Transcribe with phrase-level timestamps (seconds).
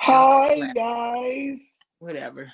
[0.00, 2.52] Hi guys, Whatever.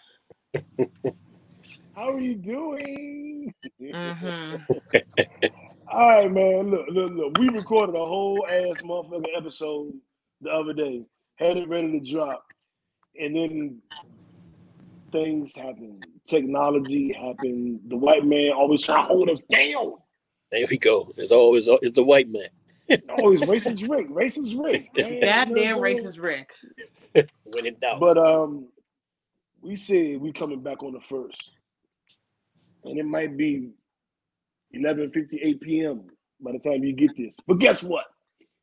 [1.94, 3.54] how are you doing?
[3.80, 4.12] hmm
[5.92, 6.70] All right, man.
[6.70, 7.38] Look, look, look.
[7.38, 9.92] We recorded a whole ass motherfucking episode
[10.40, 11.04] the other day,
[11.36, 12.44] had it ready to drop,
[13.18, 13.78] and then
[15.12, 16.02] things happen.
[16.26, 17.80] Technology happened.
[17.88, 19.94] The white man always trying to hold us down.
[20.50, 21.12] There we go.
[21.16, 22.48] It's always it's the white man.
[23.10, 24.90] Always racist Rick, racist Rick.
[24.94, 25.12] man.
[25.12, 26.06] You know Goddamn what I'm saying?
[26.06, 26.50] racist Rick.
[27.44, 28.00] When in doubt.
[28.00, 28.68] But um,
[29.62, 31.52] we said we coming back on the first,
[32.84, 33.70] and it might be
[34.72, 36.04] eleven fifty eight p.m.
[36.40, 37.36] by the time you get this.
[37.46, 38.06] But guess what?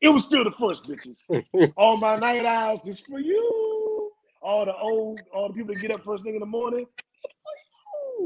[0.02, 1.74] It was still the first, bitches.
[1.78, 4.12] all my night owls, this for you.
[4.42, 6.86] All the old, all the people that get up first thing in the morning.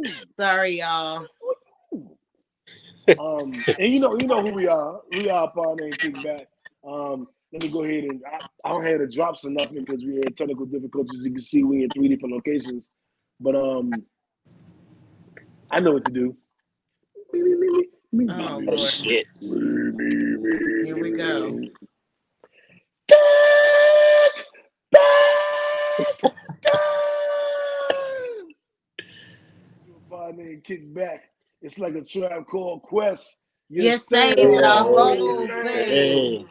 [0.03, 0.27] this for you.
[0.39, 1.27] Sorry, y'all.
[3.19, 5.01] Um, and you know, you know who we are.
[5.11, 6.45] We are Pod Name Kickback.
[6.87, 10.03] Um, let me go ahead and I, I don't have the drops or nothing because
[10.03, 11.19] we had technical difficulties.
[11.23, 12.89] You can see we in three different locations,
[13.39, 13.91] but um,
[15.71, 16.35] I know what to do.
[17.33, 17.69] Me, me, me,
[18.11, 18.79] me, me, Oh, me, Lord.
[18.79, 19.25] Shit.
[19.41, 21.61] me, me, me, Here we go.
[23.07, 24.31] Back,
[24.91, 25.01] back,
[26.67, 27.99] guys.
[30.09, 31.19] Pod Name Kickback.
[31.61, 33.37] It's like a Tribe Called Quest.
[33.69, 34.57] Yes, say sir.
[34.57, 36.47] the whole thing.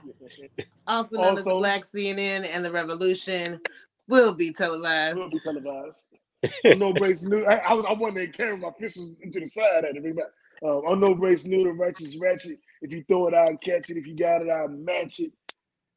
[0.86, 3.60] Also known as the Black CNN and the Revolution
[4.08, 5.16] will be televised.
[5.16, 6.08] will be televised.
[6.64, 7.44] No brace new.
[7.44, 10.16] I, I, was- I wanted to carry my pistols into the side at it.
[10.62, 12.58] Um, on no brace new, the righteous ratchet.
[12.82, 13.96] If you throw it out, catch it.
[13.96, 15.32] If you got it, I'll match it.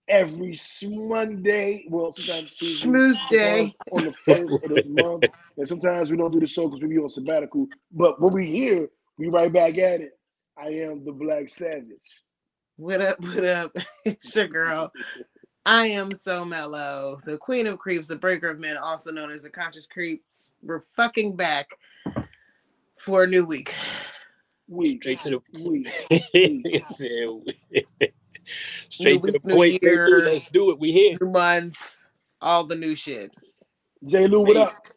[0.07, 3.75] Every s- Monday, well, sometimes Tuesday, day.
[3.91, 5.25] on the first of the month,
[5.57, 7.67] and sometimes we don't do the show because we be on sabbatical.
[7.91, 10.17] But when we here, we right back at it.
[10.57, 12.23] I am the Black Savage.
[12.77, 13.75] What up, what up?
[14.05, 14.93] it's your girl.
[15.65, 17.19] I am so mellow.
[17.25, 20.23] The queen of creeps, the breaker of men, also known as the conscious creep.
[20.63, 21.69] We're fucking back
[22.97, 23.73] for a new week.
[24.69, 25.83] We, Straight to we.
[26.09, 26.93] the
[28.89, 30.07] Straight to the week, new point, year.
[30.09, 30.79] Let's do it.
[30.79, 31.17] We here.
[31.19, 31.97] New month,
[32.41, 33.35] all the new shit.
[34.05, 34.27] J.
[34.27, 34.87] Lou, what up?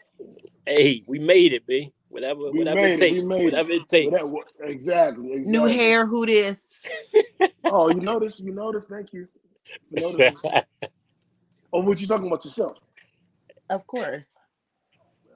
[0.65, 1.93] Hey, we made it, B.
[2.13, 3.15] Whatever, We whatever made it it, takes.
[3.17, 3.45] we made it.
[3.47, 4.13] whatever it takes.
[4.13, 5.51] Well, that, wa- exactly, exactly.
[5.51, 6.69] New hair, who this?
[7.65, 8.39] Oh, you notice?
[8.39, 8.85] You notice?
[8.87, 9.27] Thank you.
[9.91, 10.35] you notice?
[11.73, 12.77] oh, what you talking about yourself?
[13.71, 14.29] Of course.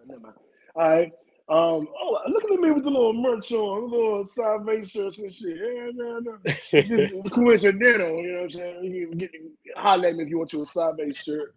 [0.07, 0.35] Never mind.
[0.75, 1.13] All right.
[1.49, 1.89] Um.
[1.99, 5.57] Oh, look at me with the little merch on, the little Salvation shirts and shit.
[5.57, 6.39] Yeah, no, no.
[6.45, 8.85] Just coincidental, you know what I'm saying?
[8.85, 9.31] You can get
[9.77, 11.55] holler at me if you want your Salvation shirt.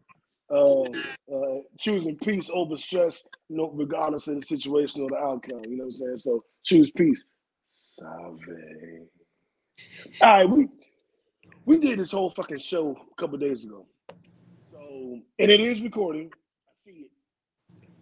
[0.51, 5.61] Uh, uh, choosing peace over stress, you know, regardless of the situation or the outcome.
[5.67, 6.17] You know what I'm saying?
[6.17, 7.25] So choose peace.
[7.75, 8.39] Salve.
[10.21, 10.67] All right, we
[11.65, 13.85] we did this whole fucking show a couple days ago.
[14.71, 16.31] So and it is recording.
[16.67, 17.07] I see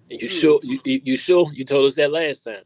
[0.10, 0.22] it.
[0.22, 0.60] you sure?
[0.64, 1.48] You, you sure?
[1.54, 2.64] You told us that last time.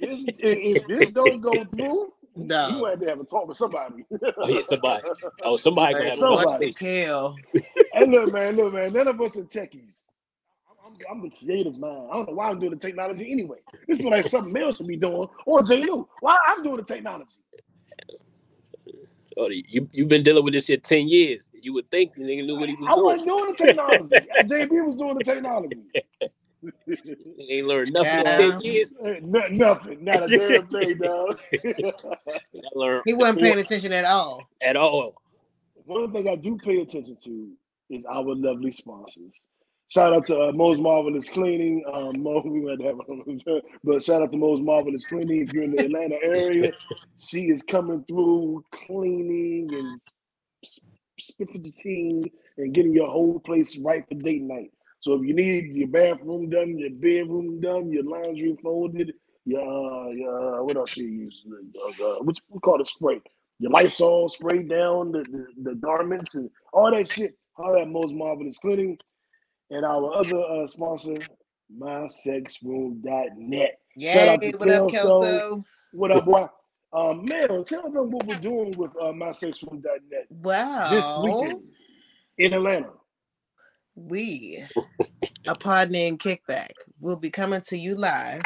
[0.00, 2.68] This, if, if this don't go through, No.
[2.68, 4.04] you had to have a talk with somebody.
[4.38, 5.04] Oh yeah, somebody.
[5.42, 6.72] Oh, somebody gonna have a Somebody.
[6.72, 6.76] conversation.
[7.06, 7.36] Hell.
[7.94, 10.04] and look, man, look, man, none of us are techies.
[10.86, 12.08] I'm, I'm the creative mind.
[12.10, 13.58] I don't know why I'm doing the technology anyway.
[13.88, 15.28] This is like something else to be doing.
[15.46, 15.84] Or J.
[15.84, 17.36] Lou, why I'm doing the technology.
[19.38, 21.48] Oh, you you've been dealing with this shit ten years.
[21.54, 24.28] You would think the nigga knew what he was I was wasn't doing the technology.
[24.44, 25.82] JB was doing the technology.
[26.62, 27.16] Doing.
[27.38, 28.38] He ain't learned nothing Yeah.
[28.40, 28.92] in ten years.
[29.22, 31.40] No- nothing, not a damn thing, dog.
[31.50, 34.48] He got learned He wasn't paying attention at all.
[34.60, 35.14] at all.
[35.84, 37.52] One thing I do pay attention to
[37.90, 39.32] is our lovely sponsors.
[39.88, 41.84] Shout out to uh, Mo's Marvelous Cleaning.
[41.92, 45.42] Um, Mo, we went to have, but shout out to Mo's Marvelous Cleaning.
[45.42, 46.72] If you're in the Atlanta area,
[47.18, 49.98] she is coming through cleaning and
[51.18, 54.72] spitting and getting your whole place right for date night.
[55.02, 59.12] So if you need your bathroom done, your bedroom done, your laundry folded,
[59.44, 61.44] your, uh, your uh, what else you use?
[62.00, 63.20] Uh, what we call it spray.
[63.58, 67.36] Your Lysol spray down the, the, the garments and all that shit.
[67.56, 68.96] All that Mo's Marvelous Cleaning.
[69.70, 71.16] And our other uh, sponsor,
[71.76, 73.78] mysexroom.net.
[73.98, 75.22] Shout out Yay, to what up, Kelso.
[75.22, 75.64] Kelso?
[75.92, 76.46] What up, boy?
[76.92, 80.90] Um, man, tell them what we're doing with uh, mysexroom.net Wow.
[80.90, 81.62] this weekend
[82.38, 82.90] in Atlanta.
[83.94, 84.64] We,
[85.46, 88.42] a pod named Kickback, will be coming to you live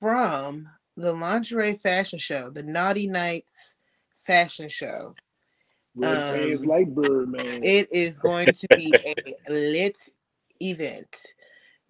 [0.00, 3.76] from the lingerie fashion show, the Naughty Nights
[4.20, 5.14] fashion show.
[5.94, 7.64] With his hands Um, like Birdman.
[7.64, 8.92] It is going to be
[9.48, 9.98] a lit
[10.60, 11.16] event.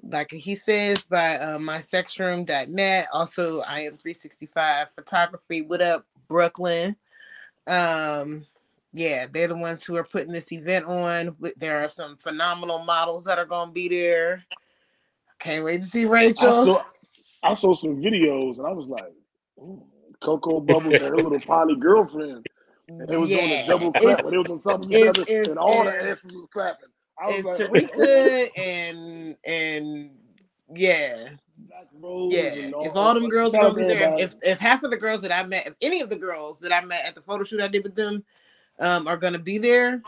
[0.02, 3.08] Like he says by uh, mysexroom.net.
[3.12, 5.62] Also, I am 365 photography.
[5.62, 6.94] What up, Brooklyn?
[7.66, 8.46] Um,
[8.96, 11.36] yeah, they're the ones who are putting this event on.
[11.56, 14.44] There are some phenomenal models that are going to be there.
[15.38, 16.48] Can't wait to see Rachel.
[16.48, 16.82] I saw,
[17.42, 19.12] I saw some videos and I was like,
[20.20, 22.46] Coco Bubbles and her little poly girlfriend.
[22.88, 23.38] And they was yeah.
[23.38, 24.24] on a double clap.
[24.28, 26.88] They was on something together, and all the asses was clapping.
[27.18, 30.10] I was like, Tarika and and
[30.74, 31.30] yeah,
[32.28, 32.70] yeah.
[32.76, 35.66] If all them girls be there, if, if half of the girls that I met,
[35.66, 37.96] if any of the girls that I met at the photo shoot I did with
[37.96, 38.24] them,
[38.78, 40.02] um, are gonna be there,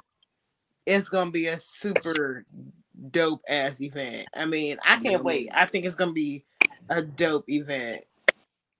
[0.87, 2.45] it's gonna be a super
[3.11, 4.29] dope ass event.
[4.35, 5.51] I mean, I can't wait.
[5.55, 6.45] I think it's gonna be
[6.89, 8.05] a dope event.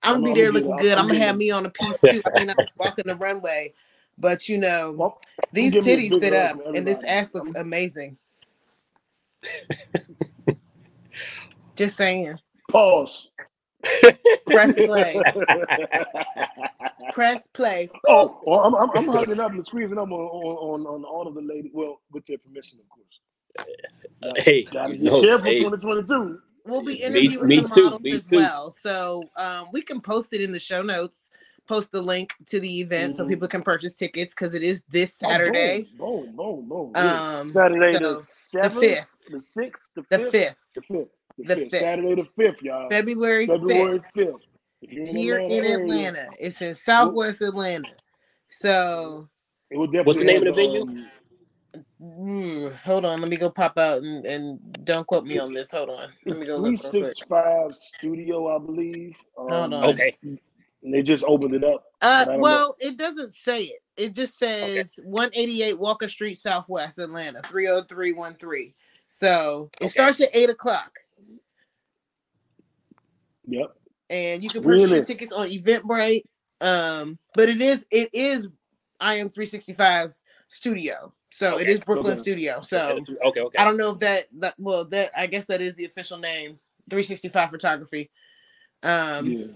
[0.03, 0.99] I'm gonna be there looking good.
[0.99, 2.23] I'm gonna have me on a piece too.
[2.25, 3.75] I mean, I'm walking the runway,
[4.17, 5.19] but you know,
[5.53, 8.17] these titties sit up, and this ass looks amazing.
[11.77, 12.39] Just saying.
[12.71, 13.31] Pause.
[14.47, 15.21] Press play.
[17.13, 17.91] Press play.
[18.07, 21.35] Oh, well, I'm, I'm, I'm hugging up and squeezing up on, on, on all of
[21.35, 21.71] the ladies.
[21.75, 23.21] Well, with their permission, of course.
[24.23, 25.45] Uh, hey, gotta be no, careful.
[25.45, 25.61] Hey.
[25.61, 26.41] 2022.
[26.65, 28.37] We'll be interviewing me, me the models too, as too.
[28.37, 31.31] well, so um, we can post it in the show notes.
[31.67, 33.19] Post the link to the event mm-hmm.
[33.19, 35.87] so people can purchase tickets because it is this Saturday.
[36.01, 36.97] Oh, boom, boom, boom, boom.
[36.97, 40.91] Um, Saturday so the fifth, the sixth, the fifth, the fifth, the fifth.
[40.91, 41.09] The,
[41.45, 41.71] fifth.
[41.71, 42.89] Saturday the fifth, y'all.
[42.91, 44.37] February February fifth.
[44.81, 47.91] Here in Atlanta, area, it's in Southwest Atlanta.
[48.49, 49.29] So,
[49.71, 50.83] it would what's the name of the venue?
[50.83, 51.09] Um,
[52.01, 55.73] mm, hold on, let me go pop out and, and don't quote me on this.
[55.73, 56.65] Hold on, let me go.
[56.65, 59.19] Three six five studio, I believe.
[59.37, 59.85] Um, hold on.
[59.85, 60.17] Okay.
[60.23, 61.85] And they just opened it up.
[62.01, 62.89] Uh, well, know.
[62.89, 63.83] it doesn't say it.
[63.97, 65.09] It just says okay.
[65.09, 68.73] 188 Walker Street, Southwest Atlanta, 30313.
[69.09, 69.91] So it okay.
[69.91, 70.97] starts at eight o'clock.
[73.49, 73.75] Yep.
[74.11, 75.05] And you can purchase really?
[75.05, 76.25] tickets on Eventbrite.
[76.61, 78.49] Um, but it is it is
[79.01, 81.13] I am 365's studio.
[81.31, 81.63] So okay.
[81.63, 82.21] it is Brooklyn okay.
[82.21, 82.61] Studio.
[82.63, 83.59] So okay, okay.
[83.59, 86.59] I don't know if that that well that I guess that is the official name,
[86.91, 88.11] 365 photography.
[88.83, 89.47] Um yeah.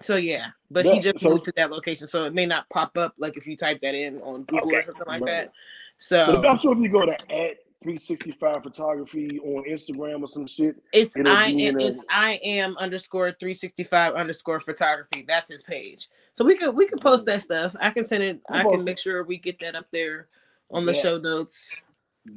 [0.00, 2.68] so yeah, but yeah, he just so, moved to that location, so it may not
[2.70, 5.30] pop up like if you type that in on Google or something like right.
[5.30, 5.52] that.
[5.98, 10.76] So I'm sure if you go to at 365 photography on Instagram or some shit.
[10.92, 15.24] It's I am it's I am underscore 365 underscore photography.
[15.26, 16.08] That's his page.
[16.34, 17.76] So we could we could post that stuff.
[17.80, 18.40] I can send it.
[18.50, 20.28] I can make sure we get that up there
[20.70, 21.02] on the yeah.
[21.02, 21.76] show notes.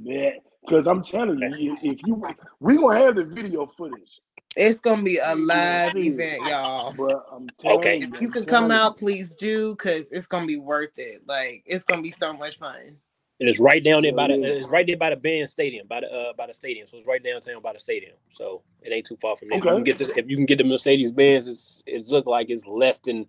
[0.03, 0.31] Yeah,
[0.63, 2.23] because I'm telling you, if you
[2.59, 4.21] we gonna have the video footage.
[4.57, 6.93] It's gonna be a live event, y'all.
[6.93, 7.99] But I'm okay.
[7.99, 11.21] You, if you can come out, please do, cause it's gonna be worth it.
[11.25, 12.97] Like it's gonna be so much fun
[13.41, 16.01] and it's right down there by the it's right there by the Benz stadium, by
[16.01, 16.85] the uh, by the stadium.
[16.85, 18.13] So it's right downtown by the stadium.
[18.33, 19.57] So it ain't too far from there.
[19.57, 19.67] Okay.
[19.67, 22.27] If you can get to, if you can get the Mercedes Benz, it's it's look
[22.27, 23.25] like it's less than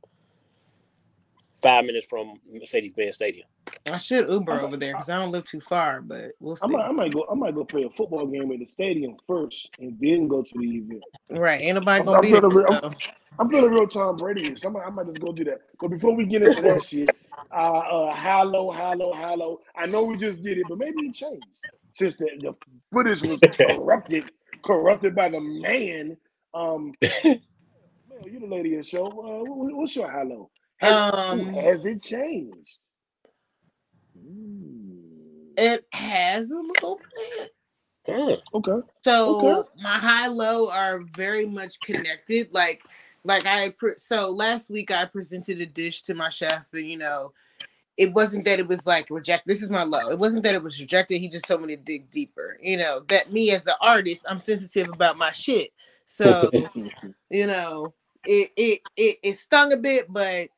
[1.63, 3.47] five minutes from Mercedes Benz Stadium.
[3.91, 6.65] I should Uber over there because I don't live too far, but we'll see.
[6.65, 7.27] I might, I might, go.
[7.31, 10.59] I might go play a football game at the stadium first, and then go to
[10.59, 11.05] the event.
[11.31, 11.61] Right?
[11.63, 12.51] Ain't nobody gonna I'm, be I'm there.
[12.51, 12.95] Real, I'm,
[13.39, 14.55] I'm feeling real Tom Brady.
[14.57, 15.63] So I might, I might just go do that.
[15.81, 17.11] But before we get into that shit,
[17.51, 19.61] uh, uh, hello, hello, hello.
[19.77, 21.47] I know we just did it, but maybe it changed
[21.95, 22.55] since the, the
[22.93, 24.31] footage was corrupted,
[24.65, 26.17] corrupted by the man.
[26.55, 26.93] Um,
[27.25, 27.41] man,
[28.25, 29.07] you the lady of the show.
[29.07, 29.45] Uh,
[29.75, 30.51] what's your hello?
[30.83, 32.79] Has, um, has it changed?
[35.57, 37.51] It has a little bit.
[38.09, 38.87] Oh, okay.
[39.05, 39.69] So okay.
[39.81, 42.53] my high low are very much connected.
[42.53, 42.83] Like,
[43.23, 46.99] like I pre- so last week I presented a dish to my chef, and you
[46.99, 47.33] know,
[47.97, 49.47] it wasn't that it was like reject.
[49.47, 50.11] This is my low.
[50.11, 51.19] It wasn't that it was rejected.
[51.19, 52.59] He just told me to dig deeper.
[52.61, 55.71] You know that me as an artist, I'm sensitive about my shit.
[56.07, 56.51] So,
[57.31, 60.49] you know, it it it, it stung a bit, but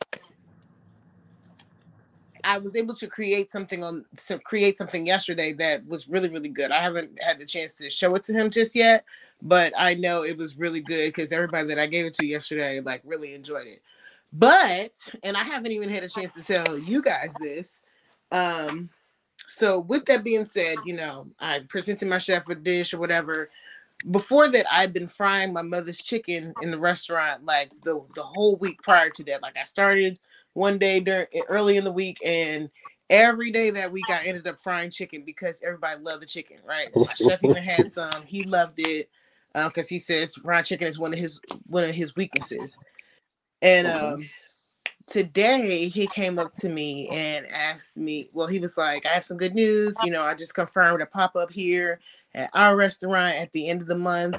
[2.45, 6.49] I was able to create something on to create something yesterday that was really really
[6.49, 6.71] good.
[6.71, 9.05] I haven't had the chance to show it to him just yet,
[9.43, 12.81] but I know it was really good because everybody that I gave it to yesterday
[12.81, 13.83] like really enjoyed it.
[14.33, 14.93] But
[15.23, 17.69] and I haven't even had a chance to tell you guys this.
[18.31, 18.91] Um,
[19.49, 23.49] so with that being said, you know, I presented my chef a dish or whatever
[24.11, 28.57] before that I'd been frying my mother's chicken in the restaurant like the the whole
[28.57, 29.43] week prior to that.
[29.43, 30.19] Like I started
[30.53, 32.71] one day during early in the week and
[33.11, 36.91] every day that week I ended up frying chicken because everybody loved the chicken, right?
[37.05, 38.23] My chef even had some.
[38.27, 39.09] He loved it
[39.55, 42.77] because uh, he says fried chicken is one of his one of his weaknesses.
[43.63, 44.29] And um
[45.07, 49.25] today he came up to me and asked me, well, he was like, I have
[49.25, 49.95] some good news.
[50.05, 52.01] You know, I just confirmed a pop up here
[52.35, 54.37] at our restaurant at the end of the month.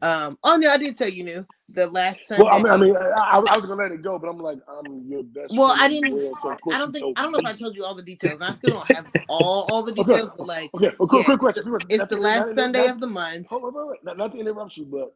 [0.00, 2.44] Um, oh no, I did tell you new the last Sunday.
[2.44, 4.58] Well, I mean, I mean, I, I was gonna let it go, but I'm like,
[4.68, 5.56] I'm your best.
[5.56, 6.14] Well, I didn't.
[6.14, 8.40] Well, so I don't think I don't know if I told you all the details.
[8.40, 10.34] I still don't have all all the details, okay.
[10.38, 11.74] but like, okay, well, quick, yeah, quick question.
[11.74, 13.48] It's, it's the last Sunday not, of the month.
[13.48, 14.04] Hold on, wait, wait.
[14.04, 15.12] Not, not to interrupt you, but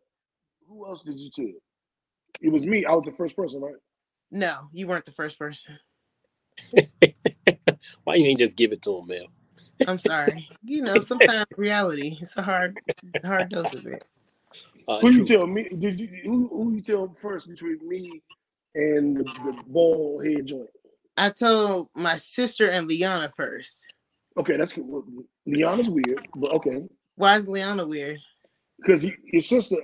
[0.69, 1.61] who else did you tell?
[2.41, 2.85] It was me.
[2.85, 3.75] I was the first person, right?
[4.33, 5.79] No, you weren't the first person.
[8.05, 9.27] Why you ain't just give it to him, Mel?
[9.87, 10.49] I'm sorry.
[10.65, 12.79] You know, sometimes reality it's a hard,
[13.23, 14.05] hard dose of it.
[14.89, 15.19] Uh, who true.
[15.19, 15.69] you tell me?
[15.79, 18.23] Did you who, who you tell first between me
[18.75, 20.71] and the, the ball head joint?
[21.19, 23.93] I told my sister and Liana first.
[24.39, 25.05] Okay, that's cool.
[25.47, 26.85] Liana's weird, but okay.
[27.17, 28.19] Why is Liana weird?
[28.79, 29.77] Because your sister,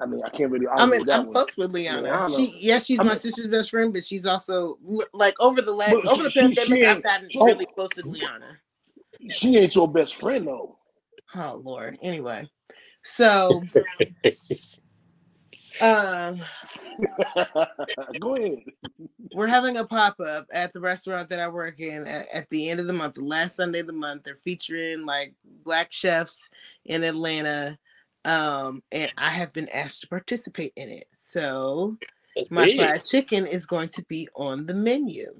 [0.00, 0.66] I mean, I can't really.
[0.66, 1.32] I mean, I'm one.
[1.32, 2.02] close with Liana.
[2.02, 2.34] Liana.
[2.34, 4.78] She, yes, she's I my sister's best friend, but she's also
[5.12, 8.58] like over the last over the pandemic, she I've gotten really close to Liana.
[9.28, 10.78] She ain't your best friend though.
[11.34, 11.98] Oh Lord.
[12.02, 12.48] Anyway,
[13.02, 13.62] so,
[15.80, 16.40] um,
[18.20, 18.58] go ahead.
[19.34, 22.68] We're having a pop up at the restaurant that I work in at, at, the
[22.68, 24.24] end of the month, the last Sunday of the month.
[24.24, 26.50] They're featuring like black chefs
[26.84, 27.78] in Atlanta,
[28.24, 31.06] um, and I have been asked to participate in it.
[31.12, 31.96] So,
[32.36, 32.78] That's my big.
[32.78, 35.34] fried chicken is going to be on the menu.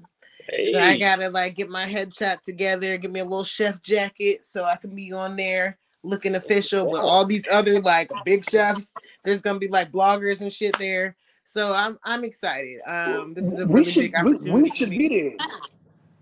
[0.49, 0.71] Hey.
[0.73, 4.63] So I gotta like get my headshot together, get me a little chef jacket so
[4.63, 8.91] I can be on there looking official with all these other like big chefs.
[9.23, 11.15] There's gonna be like bloggers and shit there.
[11.45, 12.77] So I'm I'm excited.
[12.87, 14.51] Um, this is a really should, big opportunity.
[14.51, 15.37] We, we should be there.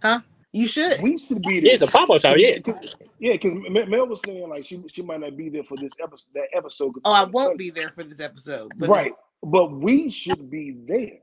[0.01, 0.19] Huh?
[0.51, 1.01] You should.
[1.01, 1.67] We should be there.
[1.67, 2.35] Yeah, it's a pop up show.
[2.35, 2.57] Yeah.
[3.19, 6.29] Yeah, because Mel was saying like she she might not be there for this episode.
[6.33, 6.93] That episode.
[7.05, 8.71] Oh, I won't be there for this episode.
[8.77, 9.13] But right,
[9.43, 11.19] but we should be there.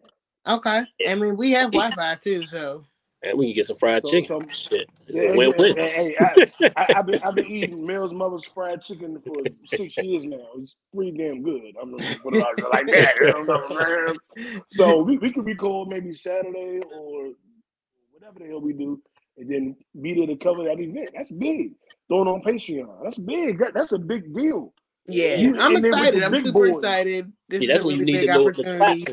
[0.47, 0.85] Okay.
[1.09, 2.85] I mean, we have Wi-Fi too, so
[3.23, 4.43] and we can get some fried so, chicken.
[4.43, 4.89] So, Shit.
[5.09, 5.77] Yeah, win win.
[5.77, 9.35] Hey, I, have been, I've been eating Mel's mother's fried chicken for
[9.67, 10.39] six years now.
[10.57, 11.75] It's pretty damn good.
[11.81, 14.17] I'm gonna put it out like that.
[14.71, 17.33] so we, we could record maybe Saturday or
[18.13, 19.01] whatever the hell we do,
[19.39, 21.11] and then be there to cover that event.
[21.15, 21.73] That's big.
[22.09, 23.03] Throwing on Patreon.
[23.03, 23.59] That's big.
[23.59, 24.73] That, that's a big deal.
[25.09, 26.23] Yeah, you, I'm excited.
[26.23, 26.77] I'm super boys.
[26.77, 27.33] excited.
[27.49, 29.05] This yeah, is a really big opportunity.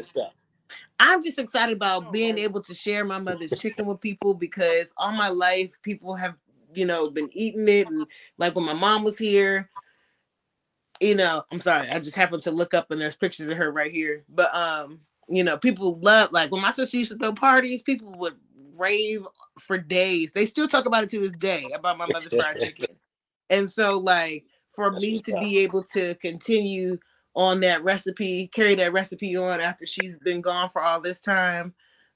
[1.00, 5.12] I'm just excited about being able to share my mother's chicken with people because all
[5.12, 6.36] my life people have,
[6.74, 7.88] you know, been eating it.
[7.88, 9.70] And like when my mom was here,
[11.00, 13.72] you know, I'm sorry, I just happened to look up and there's pictures of her
[13.72, 14.24] right here.
[14.30, 18.12] But um, you know, people love like when my sister used to throw parties, people
[18.18, 18.36] would
[18.78, 19.26] rave
[19.60, 20.32] for days.
[20.32, 22.96] They still talk about it to this day about my mother's fried chicken.
[23.50, 26.98] And so like for That's me to be able to continue
[27.36, 31.74] on that recipe, carry that recipe on after she's been gone for all this time.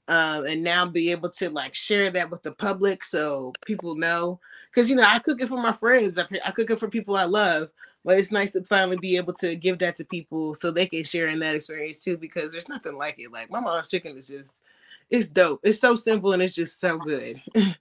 [0.08, 4.40] Um, and now be able to like share that with the public so people know.
[4.70, 7.14] Because you know, I cook it for my friends, I, I cook it for people
[7.14, 7.68] I love,
[8.06, 11.04] but it's nice to finally be able to give that to people so they can
[11.04, 12.16] share in that experience too.
[12.16, 13.30] Because there's nothing like it.
[13.32, 14.62] Like my mom's chicken is just,
[15.10, 15.60] it's dope.
[15.62, 17.40] It's so simple and it's just so good.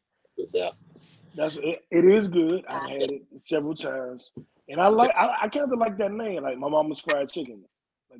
[1.35, 2.65] That's it, it is good.
[2.67, 4.31] I've had it several times.
[4.69, 7.63] And I like I, I kind of like that name, like my mama's fried chicken.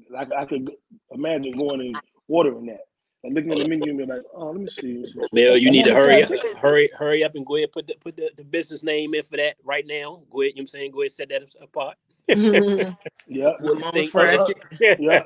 [0.09, 0.71] Like, I could
[1.11, 2.81] imagine going and ordering that.
[3.23, 5.05] And looking at the menu and be like, oh, let me see.
[5.33, 6.29] Bill, you need to hurry up,
[6.61, 9.37] hurry, hurry up and go ahead put the put the, the business name in for
[9.37, 10.21] that right now.
[10.29, 10.91] Go ahead, you know what I'm saying?
[10.91, 11.97] Go ahead, and set that apart.
[13.27, 14.97] yeah, mama's fried chicken.
[14.99, 15.23] yeah,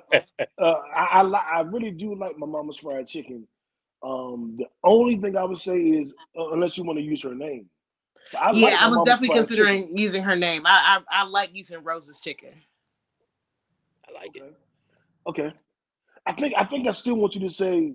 [0.58, 3.46] uh, I, I I really do like my mama's fried chicken.
[4.04, 7.36] Um, the only thing I would say is, uh, unless you want to use her
[7.36, 7.70] name,
[8.40, 9.98] I yeah, like I was definitely considering chicken.
[9.98, 10.64] using her name.
[10.66, 12.54] I, I, I like using Rose's chicken.
[14.08, 14.58] I like it.
[15.28, 15.54] Okay.
[16.26, 17.94] I think I think I still want you to say.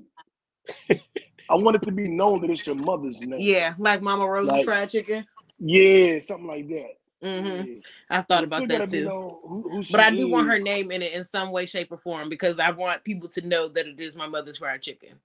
[1.49, 3.39] I want it to be known that it's your mother's name.
[3.41, 5.25] Yeah, like Mama Rose's like, fried chicken.
[5.59, 6.91] Yeah, something like that.
[7.23, 7.69] Mm-hmm.
[7.69, 7.75] Yeah.
[8.11, 9.09] I thought about that too.
[9.09, 10.33] Who, who but I do is.
[10.33, 13.29] want her name in it in some way, shape, or form because I want people
[13.31, 15.21] to know that it is my mother's fried chicken.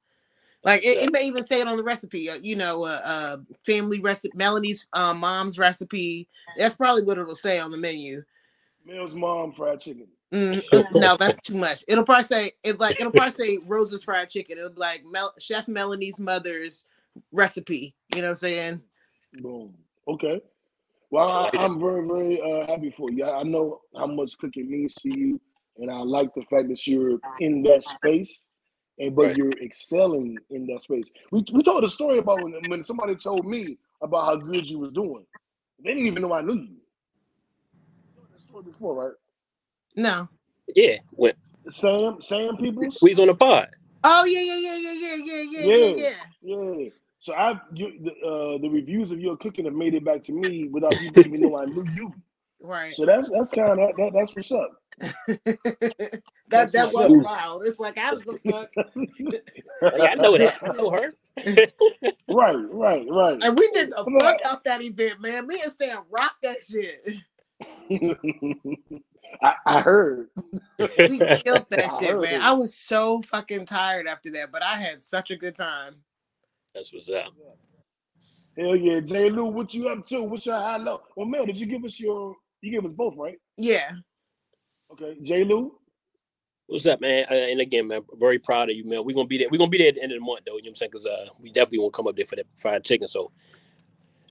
[0.63, 3.37] Like it, it, may even say it on the recipe, uh, you know, uh, uh
[3.65, 6.27] family recipe, Melanie's uh, mom's recipe.
[6.55, 8.23] That's probably what it'll say on the menu.
[8.85, 10.07] Mel's mom fried chicken.
[10.31, 11.83] Mm, no, that's too much.
[11.87, 14.57] It'll probably say it like it'll probably say Rose's fried chicken.
[14.57, 16.85] It'll be like Mel- Chef Melanie's mother's
[17.31, 17.95] recipe.
[18.15, 18.81] You know what I'm saying?
[19.41, 19.73] Boom.
[20.07, 20.41] Okay.
[21.09, 23.25] Well, I, am very, very uh, happy for you.
[23.25, 25.41] I know how much cooking means to you,
[25.77, 28.47] and I like the fact that you're in that space
[28.99, 29.37] and but right.
[29.37, 31.09] you're excelling in that space.
[31.31, 34.79] We we told a story about when, when somebody told me about how good you
[34.79, 35.25] was doing.
[35.83, 36.77] They didn't even know I knew you.
[38.31, 39.13] That story before, right?
[39.95, 40.29] No.
[40.75, 40.97] Yeah.
[41.11, 41.35] What?
[41.69, 42.99] Sam Sam Peoples.
[43.01, 43.67] We was on the pod.
[44.03, 46.73] Oh yeah yeah yeah yeah yeah yeah yeah yeah yeah.
[46.77, 46.89] yeah.
[47.19, 50.31] So I you, the uh, the reviews of your cooking have made it back to
[50.31, 52.13] me without you even know I knew you.
[52.61, 52.95] Right.
[52.95, 54.69] So that's that's kind of that, that's what's up.
[54.99, 57.23] that that's that was up.
[57.23, 57.63] wild.
[57.65, 58.69] It's like how the fuck?
[60.01, 60.57] I know that.
[60.61, 61.13] I know her.
[62.29, 63.43] right, right, right.
[63.43, 65.47] And we did the fuck out that event, man.
[65.47, 67.23] Me and Sam rocked that shit.
[69.41, 70.27] I, I, heard.
[70.77, 72.35] we killed that shit, man.
[72.35, 72.41] It.
[72.41, 75.95] I was so fucking tired after that, but I had such a good time.
[76.75, 77.33] That's what's up.
[78.57, 79.29] Hell yeah, J.
[79.29, 80.23] Lou, what you up to?
[80.23, 81.01] What's your high low?
[81.15, 82.35] Well, Mel, did you give us your?
[82.61, 83.37] You gave us both, right?
[83.57, 83.91] Yeah.
[84.91, 85.43] Okay, J.
[85.43, 85.73] Lou.
[86.67, 87.25] What's up, man?
[87.29, 89.03] Uh, and again, man, very proud of you, man.
[89.03, 89.47] We're gonna be there.
[89.49, 90.57] We're gonna be there at the end of the month, though.
[90.57, 90.91] You know what I'm saying?
[90.91, 93.07] Because uh, we definitely won't come up there for that fried chicken.
[93.07, 93.31] So,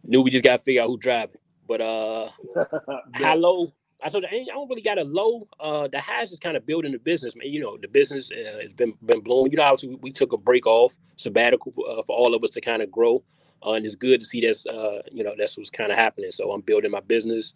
[0.05, 1.37] knew we just gotta figure out who driving.
[1.67, 2.29] But uh,
[3.15, 3.69] how low?
[4.03, 5.49] I told you I, don't really got a low.
[5.59, 7.49] Uh, the highs is kind of building the business, man.
[7.49, 9.53] You know, the business uh, has been been blowing.
[9.53, 12.45] You know, obviously we, we took a break off sabbatical for, uh, for all of
[12.45, 13.23] us to kind of grow,
[13.67, 16.31] uh, and it's good to see that's uh, you know that's what's kind of happening.
[16.31, 17.55] So I'm building my business,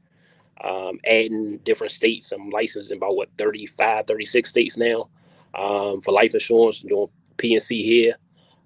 [0.62, 2.32] um, adding different states.
[2.32, 5.08] I'm licensed in about what 35, 36 states now
[5.54, 6.80] um, for life insurance.
[6.80, 7.08] Doing
[7.38, 8.16] PNC here.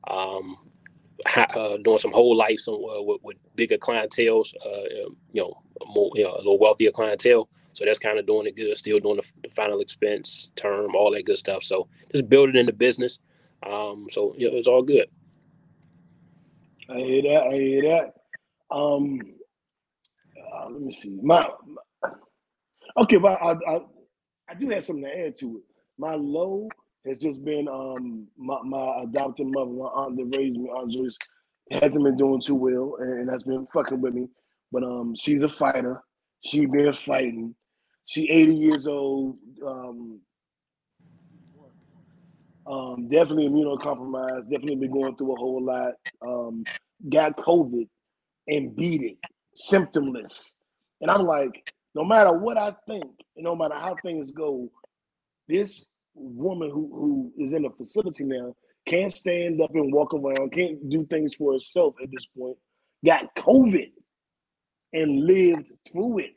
[0.08, 0.56] Um,
[1.36, 4.82] uh, doing some whole life some, uh, with, with, bigger clientels, uh,
[5.32, 7.48] you know, more, you know, a little wealthier clientele.
[7.72, 8.76] So that's kind of doing it good.
[8.76, 11.64] Still doing the, the, final expense, term, all that good stuff.
[11.64, 13.18] So just building in the business.
[13.64, 15.08] Um, so you know, it's all good.
[16.88, 17.42] I hear that.
[17.48, 18.14] I hear that.
[18.70, 19.20] Um,
[20.52, 21.18] uh, let me see.
[21.22, 22.10] My, my
[22.98, 23.80] okay, but I, I,
[24.50, 25.62] I do have something to add to it.
[25.98, 26.68] My low
[27.06, 31.16] has just been um my, my adopted mother, my aunt that raised me, Aunt Joyce,
[31.70, 34.26] hasn't been doing too well, and that's been fucking with me.
[34.72, 36.02] But um, she's a fighter.
[36.44, 37.54] She been fighting.
[38.06, 39.36] She 80 years old.
[39.66, 40.20] Um,
[42.66, 44.50] um, definitely immunocompromised.
[44.50, 45.94] Definitely been going through a whole lot.
[46.26, 46.64] Um,
[47.10, 47.88] got COVID
[48.48, 49.16] and beat it,
[49.58, 50.52] symptomless.
[51.00, 53.04] And I'm like, no matter what I think,
[53.36, 54.70] and no matter how things go,
[55.48, 58.54] this woman who, who is in a facility now
[58.86, 62.56] can't stand up and walk around, can't do things for herself at this point,
[63.04, 63.90] got COVID
[64.92, 66.36] and lived through it.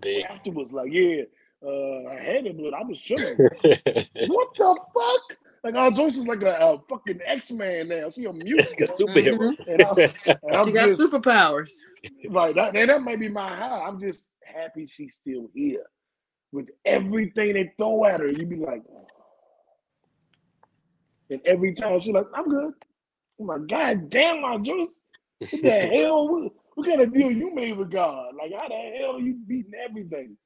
[0.00, 0.24] Big.
[0.24, 1.22] Afterwards, like, yeah,
[1.64, 3.36] uh, I had it, but I was chilling.
[3.36, 5.38] what the fuck?
[5.62, 8.10] Like, Aunt Joyce is like a, a fucking X Man now.
[8.10, 9.54] She a mutant, a superhero.
[9.54, 9.70] Mm-hmm.
[9.70, 11.70] And I, and I'm she got just, superpowers.
[12.28, 12.54] Right.
[12.54, 13.86] That, and that might be my high.
[13.86, 15.84] I'm just happy she's still here
[16.52, 18.82] with everything they throw at her, you be like,
[21.30, 22.72] and every time she's like, I'm good.
[23.38, 24.98] I'm like, God damn, my Joyce.
[25.38, 26.28] What the hell?
[26.28, 28.34] What, what, kind of deal you made with God?
[28.36, 30.36] Like, how the hell you beating everything?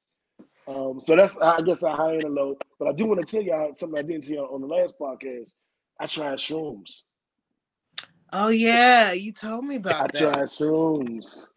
[0.67, 2.55] Um, so that's, I guess, a high and a low.
[2.79, 5.53] But I do want to tell y'all something I didn't tell on the last podcast.
[5.99, 7.03] I tried shrooms.
[8.33, 10.15] Oh yeah, you told me about I that.
[10.15, 11.47] I tried shrooms.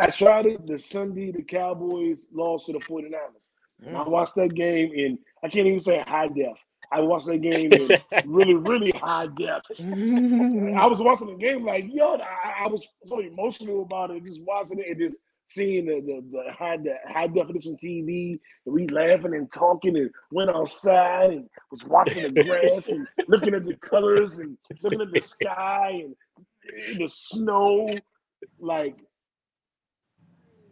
[0.00, 3.50] I tried it the Sunday the Cowboys lost to the 49ers.
[3.84, 3.94] Mm.
[3.94, 6.56] I watched that game in I can't even say high def.
[6.92, 7.90] I watched that game in
[8.26, 9.62] really, really high def.
[9.80, 14.40] I was watching the game like, yo, I, I, was so emotional about it, just
[14.42, 18.86] watching it and just seeing the the, the high the high definition TV, and we
[18.88, 23.74] laughing and talking, and went outside and was watching the grass and looking at the
[23.76, 27.88] colors and looking at the sky and the snow,
[28.58, 28.96] like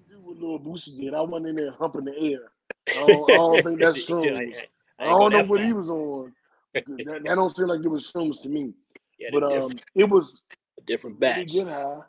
[0.08, 1.14] do what little Boosie did.
[1.14, 2.50] I went in there humping the air.
[2.90, 4.22] I don't, I don't think that's true.
[4.24, 4.52] I,
[4.98, 6.32] I don't know what he was on.
[6.74, 8.72] That, that, don't seem like it was shrooms to me.
[9.18, 10.42] Yeah, but um, it was
[10.78, 11.52] a different batch.
[11.52, 12.00] Good high.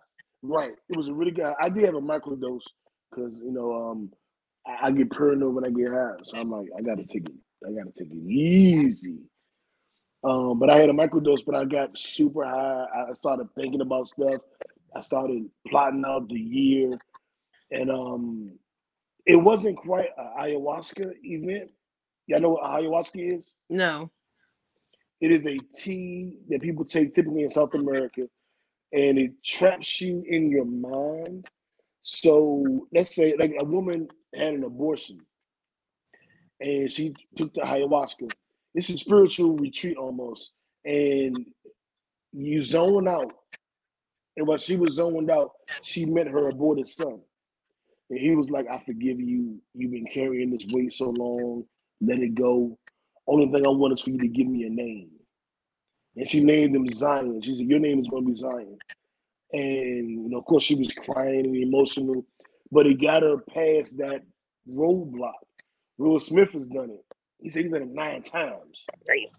[0.48, 0.74] Right.
[0.90, 1.54] It was a really good.
[1.60, 2.62] I did have a microdose
[3.10, 4.12] because you know um
[4.66, 7.36] I, I, get paranoid when I get high, so I'm like I gotta take it.
[7.66, 9.18] I gotta take it easy.
[10.24, 12.86] Um, but I had a microdose, but I got super high.
[13.10, 14.42] I started thinking about stuff.
[14.96, 16.92] I started plotting out the year,
[17.72, 18.52] and um,
[19.26, 21.72] it wasn't quite an ayahuasca event.
[22.28, 23.56] Y'all know what ayahuasca is?
[23.70, 24.10] No.
[25.22, 28.24] It is a tea that people take typically in South America
[28.94, 31.48] and it traps you in your mind.
[32.04, 35.20] So let's say like a woman had an abortion
[36.60, 38.32] and she took the ayahuasca.
[38.74, 40.52] It's a spiritual retreat almost.
[40.86, 41.46] And
[42.34, 43.34] you zone out.
[44.38, 47.22] And while she was zoned out, she met her aborted son.
[48.10, 49.60] And he was like, I forgive you.
[49.74, 51.64] You've been carrying this weight so long.
[52.02, 52.78] Let it go.
[53.28, 55.10] Only thing I want is for you to give me a name.
[56.16, 57.42] And she named him Zion.
[57.42, 58.78] She said, Your name is going to be Zion.
[59.54, 62.26] And, you know, of course, she was crying and emotional,
[62.72, 64.24] but it got her past that
[64.70, 65.34] roadblock.
[65.98, 67.06] Will Smith has done it.
[67.42, 68.86] He said he's done it nine times.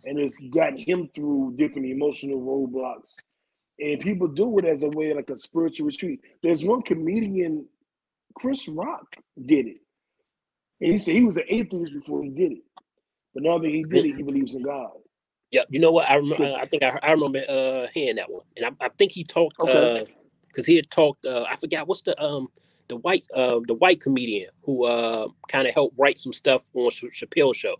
[0.04, 3.14] And it's gotten him through different emotional roadblocks.
[3.78, 6.20] And people do it as a way, like a spiritual retreat.
[6.42, 7.66] There's one comedian
[8.34, 9.78] Chris Rock did it.
[10.80, 12.62] And he said he was an atheist before he did it.
[13.34, 14.90] But now that he did it, he believes in God.
[15.50, 16.08] Yeah, you know what?
[16.08, 16.44] I remember.
[16.44, 19.56] I think I, I remember uh, hearing that one, and I, I think he talked
[19.58, 20.12] because okay.
[20.58, 21.24] uh, he had talked.
[21.24, 22.48] Uh, I forgot what's the um
[22.88, 26.90] the white uh the white comedian who uh kind of helped write some stuff on
[26.90, 27.76] Ch- Chappelle show.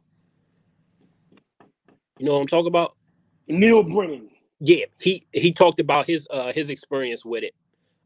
[2.18, 2.96] You know what I'm talking about?
[3.48, 4.30] Neal Brennan.
[4.60, 7.54] Yeah, he he talked about his uh his experience with it.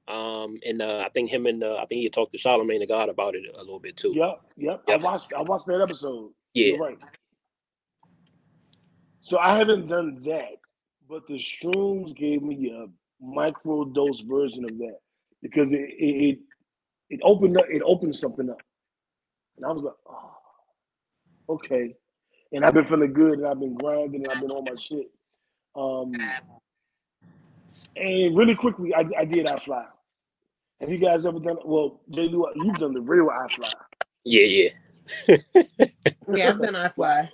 [0.09, 2.87] Um, and uh, I think him and uh, I think he talked to Charlemagne the
[2.87, 4.13] God about it a little bit too.
[4.13, 4.83] Yep, yep.
[4.89, 5.01] yep.
[5.01, 6.33] I watched I watched that episode.
[6.55, 6.99] Yeah, You're right.
[9.21, 10.57] So I haven't done that,
[11.09, 12.87] but the shrooms gave me a
[13.25, 14.99] micro dose version of that
[15.43, 16.39] because it it
[17.11, 18.63] it opened up it opened something up,
[19.57, 20.33] and I was like, oh,
[21.55, 21.95] okay.
[22.53, 25.11] And I've been feeling good, and I've been grinding, and I've been on my shit.
[25.77, 26.13] Um,
[27.97, 29.85] and really quickly, I, I did iFly.
[30.81, 31.59] Have you guys ever done?
[31.65, 33.73] Well, Jay, you've done the real iFly.
[34.25, 34.45] Yeah,
[35.29, 35.37] yeah.
[36.29, 37.29] yeah, I've done iFly.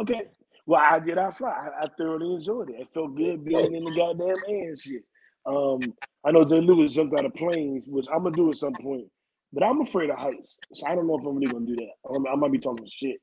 [0.00, 0.22] Okay.
[0.68, 1.48] Well, I did iFly.
[1.48, 2.76] I, I thoroughly enjoyed it.
[2.80, 5.02] It felt good being in the goddamn air and shit.
[5.46, 5.80] Um,
[6.26, 9.06] I know Jay Lewis jumped out of planes, which I'm gonna do at some point,
[9.50, 12.30] but I'm afraid of heights, so I don't know if I'm really gonna do that.
[12.30, 13.16] I might be talking shit,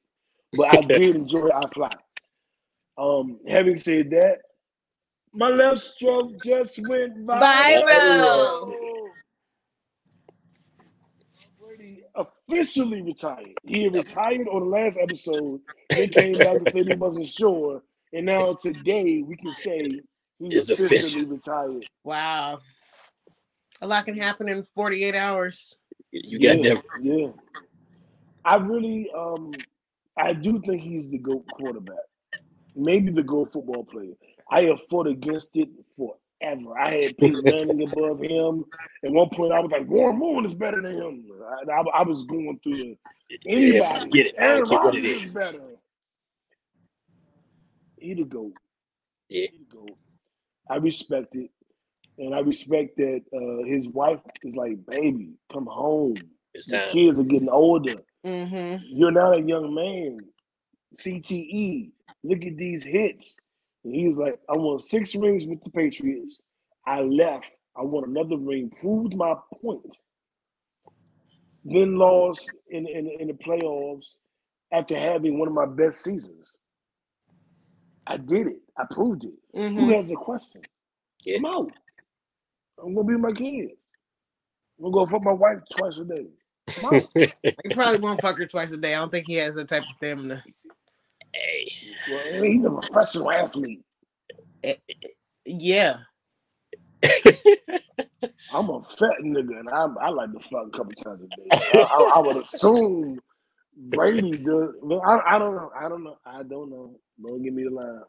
[0.58, 1.92] but I did enjoy iFly.
[2.98, 4.40] Um, having said that,
[5.32, 7.84] my left stroke just went viral.
[7.84, 8.74] viral.
[11.64, 13.54] Brady officially retired.
[13.64, 15.62] He retired on the last episode.
[15.90, 17.82] Then came back and said he wasn't sure.
[18.14, 19.90] And now today we can say
[20.40, 21.26] he he's officially official.
[21.28, 21.90] retired.
[22.04, 22.60] Wow.
[23.82, 25.76] A lot can happen in 48 hours.
[26.12, 27.28] You got yeah, Yeah.
[28.44, 29.52] I really um
[30.18, 31.98] I do think he's the GOAT quarterback.
[32.76, 34.14] Maybe the GOAT football player.
[34.50, 35.70] I have fought against it
[36.46, 36.80] forever.
[36.80, 38.66] I had Peyton Manning above him.
[39.04, 41.26] At one point, I was like, Warren Moon is better than him.
[41.68, 42.96] I, I, I was going through
[43.48, 43.78] anybody.
[43.78, 44.36] Yeah, get it.
[44.38, 45.62] Aaron Rodgers is better.
[47.98, 48.54] He the GOAT.
[49.30, 49.48] Yeah.
[49.52, 49.98] He the GOAT.
[50.70, 51.52] I respect it.
[52.18, 56.16] And I respect that uh, his wife is like, baby, come home.
[56.54, 56.88] It's time.
[56.88, 57.96] The kids are getting older.
[58.26, 58.84] Mm-hmm.
[58.86, 60.18] You're not a young man.
[60.96, 61.92] CTE.
[62.24, 63.38] Look at these hits.
[63.86, 66.42] And he's like, I won six rings with the Patriots.
[66.88, 67.52] I left.
[67.78, 69.98] I won another ring, proved my point.
[71.64, 74.18] Then lost in, in, in the playoffs
[74.72, 76.58] after having one of my best seasons.
[78.08, 78.62] I did it.
[78.78, 79.34] I proved it.
[79.56, 79.78] Mm-hmm.
[79.78, 80.62] Who has a question?
[81.24, 81.38] Yeah.
[81.38, 81.72] I'm out.
[82.84, 83.72] I'm gonna be my kid.
[84.78, 86.28] I'm gonna go fuck my wife twice a day.
[87.44, 88.96] he probably won't fuck her twice a day.
[88.96, 90.44] I don't think he has that type of stamina.
[91.34, 91.68] Hey.
[92.10, 93.84] Well, he's a professional athlete.
[94.64, 95.10] Eh, eh,
[95.46, 95.98] yeah.
[98.54, 101.48] I'm a fat nigga, and I, I like to fuck a couple times a day.
[101.52, 103.20] I, I, I would assume
[103.76, 104.70] Brady does.
[105.06, 105.72] I, I don't know.
[105.78, 106.18] I don't know.
[106.26, 106.96] I don't know.
[107.22, 108.02] Don't give me the line.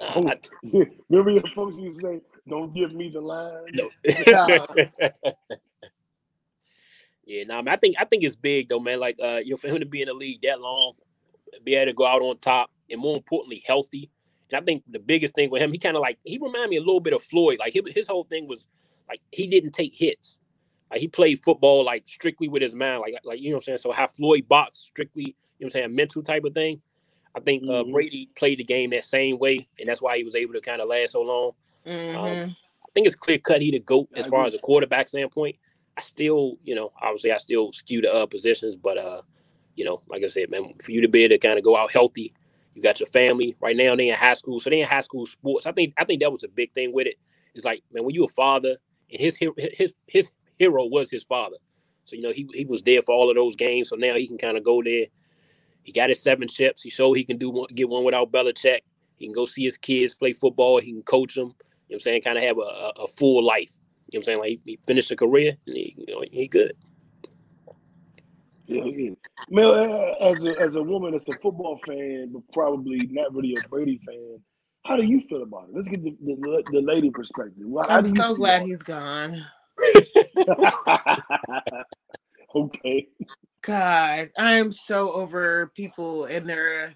[1.08, 3.90] Remember your folks used to say, "Don't give me the line." No.
[7.24, 8.98] yeah, nah, I think I think it's big though, man.
[8.98, 10.94] Like, uh, you know, for him to be in the league that long,
[11.62, 14.10] be able to go out on top, and more importantly, healthy.
[14.50, 16.76] And I think the biggest thing with him, he kind of like he reminded me
[16.76, 17.58] a little bit of Floyd.
[17.58, 18.66] Like his, his whole thing was
[19.08, 20.38] like he didn't take hits.
[20.90, 23.64] Like he played football like strictly with his mind, like like you know what I'm
[23.64, 23.78] saying.
[23.78, 26.80] So how Floyd boxed strictly, you know what I'm saying, mental type of thing.
[27.34, 27.92] I think uh, mm-hmm.
[27.92, 30.82] Brady played the game that same way, and that's why he was able to kind
[30.82, 31.52] of last so long.
[31.86, 32.18] Mm-hmm.
[32.18, 35.56] Um, I think it's clear cut he the goat as far as a quarterback standpoint.
[35.96, 39.22] I still, you know, obviously I still skew the uh, positions, but uh,
[39.76, 41.76] you know, like I said, man, for you to be able to kind of go
[41.76, 42.34] out healthy,
[42.74, 43.56] you got your family.
[43.60, 45.66] Right now, they in high school, so they in high school sports.
[45.66, 47.16] I think I think that was a big thing with it.
[47.54, 48.76] It's like, man, when you a father,
[49.10, 49.38] and his
[49.74, 51.56] his his hero was his father,
[52.04, 53.88] so you know he he was there for all of those games.
[53.88, 55.06] So now he can kind of go there.
[55.82, 56.82] He got his seven chips.
[56.82, 58.80] He showed he can do one, get one without Belichick.
[59.16, 60.80] He can go see his kids play football.
[60.80, 61.48] He can coach them.
[61.48, 61.54] You know
[61.88, 62.22] what I'm saying?
[62.22, 63.72] Kind of have a, a, full life.
[64.10, 64.38] You know what I'm saying?
[64.38, 66.72] Like he, he finished a career and he, you know, he good.
[68.66, 69.10] Yeah, yeah.
[69.50, 69.74] Mel,
[70.20, 74.00] as a as a woman as a football fan, but probably not really a Brady
[74.06, 74.38] fan,
[74.84, 75.74] how do you feel about it?
[75.74, 77.64] Let's get the, the, the lady perspective.
[77.88, 79.44] How I'm so glad he's gone.
[82.54, 83.08] okay.
[83.62, 86.94] God, I am so over people and their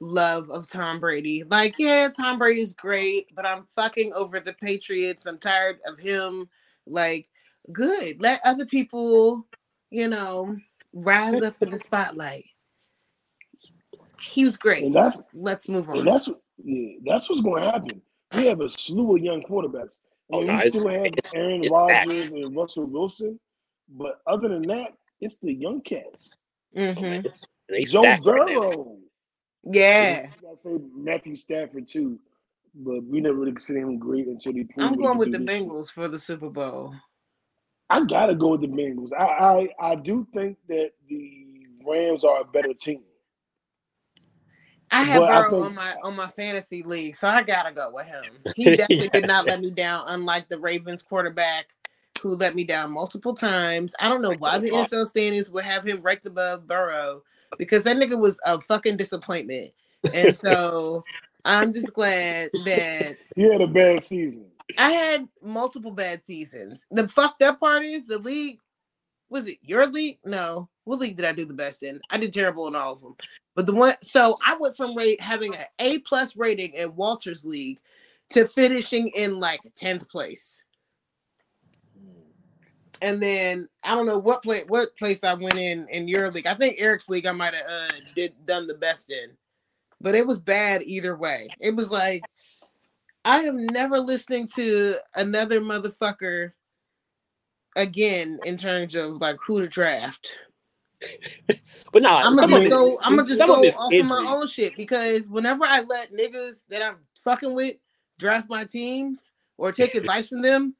[0.00, 1.44] love of Tom Brady.
[1.44, 5.26] Like, yeah, Tom Brady's great, but I'm fucking over the Patriots.
[5.26, 6.48] I'm tired of him.
[6.86, 7.28] Like,
[7.72, 8.22] good.
[8.22, 9.46] Let other people,
[9.90, 10.56] you know,
[11.04, 12.44] rise up in the spotlight.
[14.20, 14.84] He was great.
[14.84, 15.98] And that's let's move on.
[15.98, 16.28] And that's
[16.62, 18.02] yeah, that's what's going to happen.
[18.34, 19.98] We have a slew of young quarterbacks.
[20.32, 23.38] Oh, no, we still have Aaron Rodgers and Russell Wilson.
[23.88, 26.34] But other than that, it's the young cats.
[26.76, 27.26] Mm-hmm.
[27.68, 28.60] They Joe stacked right now.
[28.60, 28.96] Burrow.
[29.64, 30.28] Yeah.
[30.40, 32.18] I say Matthew Stafford too,
[32.74, 34.66] but we never really considered him great until he.
[34.78, 35.46] I'm going with the this.
[35.48, 36.94] Bengals for the Super Bowl.
[37.88, 39.10] I gotta go with the Bengals.
[39.12, 41.46] I, I I do think that the
[41.86, 43.02] Rams are a better team.
[44.90, 47.72] I have But I Burrow think- on my on my fantasy league, so I gotta
[47.72, 48.24] go with him.
[48.54, 51.66] He definitely did not let me down, unlike the Ravens quarterback
[52.22, 53.94] who let me down multiple times.
[54.00, 57.22] I don't know why the NFL standings would have him ranked above Burrow
[57.58, 59.72] because that nigga was a fucking disappointment.
[60.14, 61.04] And so
[61.44, 64.46] I'm just glad that He had a bad season.
[64.78, 66.86] I had multiple bad seasons.
[66.90, 68.58] The fucked up part is the league.
[69.28, 70.18] Was it your league?
[70.24, 70.68] No.
[70.84, 72.00] What league did I do the best in?
[72.10, 73.16] I did terrible in all of them.
[73.54, 77.44] But the one, so I went from rate having an A plus rating in Walter's
[77.44, 77.78] league
[78.30, 80.62] to finishing in like tenth place.
[83.02, 86.46] And then I don't know what play what place I went in in your league.
[86.46, 89.30] I think Eric's league I might have uh, did done the best in,
[90.00, 91.48] but it was bad either way.
[91.60, 92.22] It was like
[93.26, 96.52] I am never listening to another motherfucker
[97.74, 100.38] again in terms of like who to draft.
[101.92, 102.98] But no, I'm gonna just go.
[103.02, 106.82] I'm gonna just go off of my own shit because whenever I let niggas that
[106.82, 107.76] I'm fucking with
[108.18, 110.74] draft my teams or take advice from them,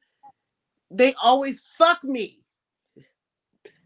[0.89, 2.39] they always fuck me.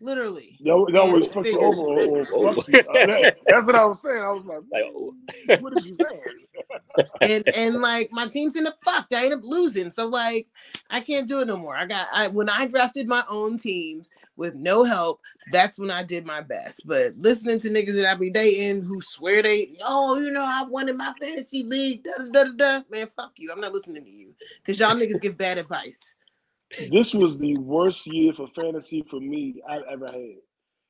[0.04, 0.58] Literally.
[0.62, 1.78] That, that was fucked you figures.
[1.80, 1.82] over.
[1.82, 2.56] Or, or Oh.
[2.56, 2.84] fucked you.
[2.84, 4.22] That- that's what I was saying.
[4.22, 5.16] I was like, Like, oh.
[5.62, 7.08] what is you saying?
[7.22, 9.14] and and like my teams in up fucked.
[9.14, 9.92] I end up losing.
[9.92, 10.48] So like
[10.90, 11.76] I can't do it no more.
[11.76, 15.20] I got I when I drafted my own teams with no help,
[15.52, 16.88] that's when I did my best.
[16.88, 20.64] But listening to niggas that I be dating who swear they, oh, you know, I
[20.68, 22.84] won in my fantasy league, da da da da, da.
[22.90, 23.52] man, fuck you.
[23.52, 24.34] I'm not listening to you
[24.64, 26.16] because y'all niggas give bad advice.
[26.92, 30.36] This was the worst year for fantasy for me I've ever had.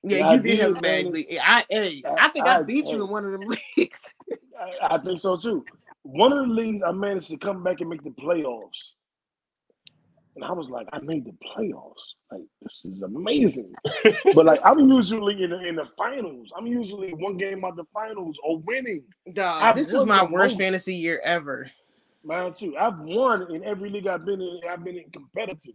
[0.04, 1.13] Yeah, you did have a did, bad man.
[1.13, 1.38] league.
[1.44, 4.13] I hey, I think I, I- beat you in one of them leagues.
[4.60, 5.63] I, I think so too.
[6.04, 8.96] One of the leagues I managed to come back and make the playoffs.
[10.36, 12.15] And I was like, I made the playoffs.
[12.32, 13.74] Like, this is amazing.
[14.34, 16.52] but like I'm usually in the in the finals.
[16.58, 19.04] I'm usually one game out the finals or winning.
[19.34, 20.58] Dog, this is my worst most.
[20.60, 21.70] fantasy year ever.
[22.23, 22.75] Mine too.
[22.77, 24.60] I've won in every league I've been in.
[24.69, 25.73] I've been in competitive.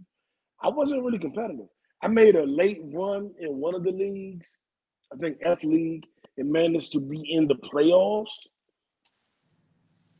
[0.62, 1.66] I wasn't really competitive.
[2.02, 4.59] I made a late run in one of the leagues,
[5.12, 6.04] I think F League,
[6.38, 8.46] and managed to be in the playoffs.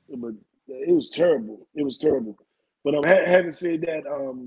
[0.09, 0.33] But
[0.69, 1.67] it was terrible.
[1.75, 2.37] It was terrible.
[2.85, 4.47] But um, ha- having said that, um,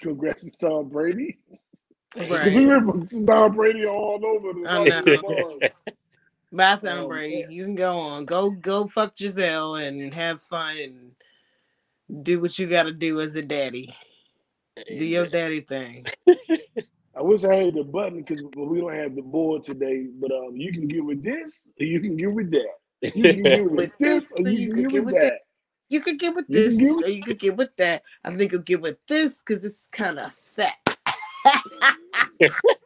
[0.00, 1.38] congrats to Tom Brady.
[2.14, 2.84] Because we Right.
[2.84, 5.72] were Tom Brady all over the
[6.52, 7.46] Bye, Tom Um, Brady.
[7.52, 8.26] You can go on.
[8.26, 13.42] Go go fuck Gisele and have fun and do what you gotta do as a
[13.42, 13.94] daddy.
[14.76, 16.06] Do your daddy thing.
[17.14, 20.06] I wish I had the button because we don't have the board today.
[20.18, 23.14] But um, you can get with this, or you can get with that.
[23.14, 25.40] You can get with With this, or you, can get with that.
[25.92, 28.02] You could get with this or you could get with that.
[28.24, 30.78] I think you'll get with this because it's kind of fat.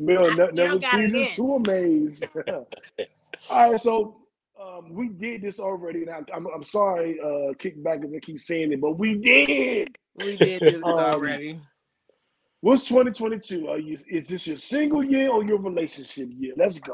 [0.00, 1.34] Mel ne- Still never got it ceases in.
[3.50, 4.16] All right, so
[4.60, 6.04] um, we did this already.
[6.04, 9.88] Now I'm, I'm sorry, uh, kickback as I keep saying it, but we did.
[10.16, 11.60] we did this Um, already.
[12.62, 13.68] What's 2022?
[13.68, 16.54] Are you, is this your single year or your relationship year?
[16.56, 16.92] Let's go.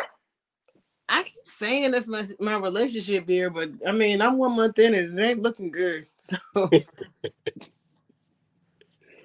[1.08, 4.94] I keep saying that's my my relationship here, but I mean I'm one month in
[4.94, 6.06] and it ain't looking good.
[6.18, 6.36] So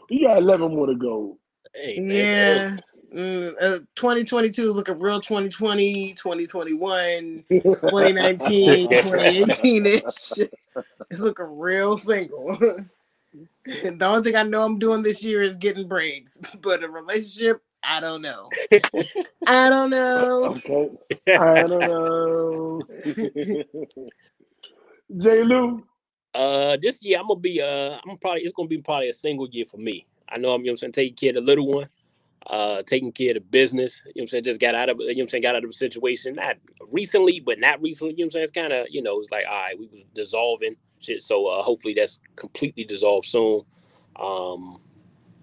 [0.09, 1.37] You got 11 more to go.
[1.73, 2.77] Hey, man, yeah.
[3.13, 10.01] Mm, uh, 2022 is looking real 2020, 2021, 2019, 2018 ish.
[11.09, 12.57] It's looking real single.
[13.65, 17.61] the only thing I know I'm doing this year is getting braids, but a relationship,
[17.83, 18.49] I don't know.
[19.47, 20.55] I don't know.
[20.65, 20.89] Okay.
[21.37, 22.81] I don't know.
[25.17, 25.43] J.
[25.43, 25.83] Lou.
[26.33, 29.49] Uh, this year I'm gonna be uh, I'm probably it's gonna be probably a single
[29.49, 30.05] year for me.
[30.29, 31.89] I know I'm you know what I'm saying taking care of the little one,
[32.47, 34.01] uh, taking care of the business.
[34.07, 35.69] You know I'm saying just got out of you know I'm saying got out of
[35.69, 36.57] a situation not
[36.91, 38.13] recently, but not recently.
[38.15, 40.03] You know I'm saying it's kind of you know it's like all right, we was
[40.13, 41.23] dissolving shit.
[41.23, 43.63] So uh, hopefully that's completely dissolved soon.
[44.19, 44.81] Um,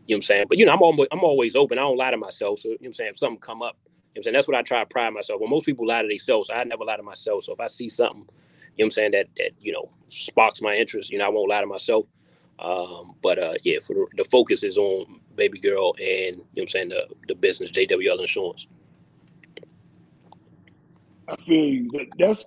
[0.06, 1.78] you know what I'm saying, but you know I'm always I'm always open.
[1.78, 2.61] I don't lie to myself.
[2.61, 4.48] So you know what I'm saying if something come up, you know I'm saying that's
[4.48, 5.40] what I try to pride myself.
[5.40, 7.44] When most people lie to themselves, I never lie to myself.
[7.44, 8.26] So if I see something
[8.76, 11.12] you know I'm saying, that that you know sparks my interest.
[11.12, 12.06] You know, I won't lie to myself.
[12.60, 16.42] Um, but uh yeah, for the, the focus is on baby girl and you know
[16.54, 18.66] what I'm saying the the business, JWL insurance.
[21.28, 21.88] I feel you.
[22.18, 22.44] That's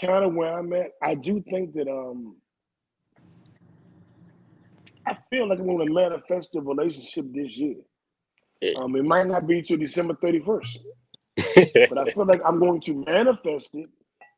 [0.00, 0.92] kind of where I'm at.
[1.02, 2.36] I do think that um,
[5.06, 7.76] I feel like I'm going to manifest a relationship this year.
[8.74, 10.78] Um, it might not be till December 31st,
[11.88, 13.88] but I feel like I'm going to manifest it,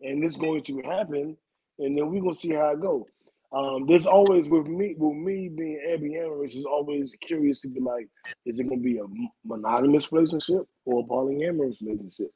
[0.03, 1.37] and it's going to happen,
[1.79, 3.11] and then we're gonna see how it go.
[3.55, 8.09] Um, there's always with me, with me being ambiamorous, is always curious to be like,
[8.45, 9.05] is it gonna be a
[9.45, 12.33] monogamous relationship or a polyamorous relationship?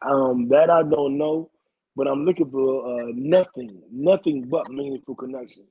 [0.00, 1.50] Um, that I don't know,
[1.96, 5.68] but I'm looking for uh, nothing, nothing but meaningful connections.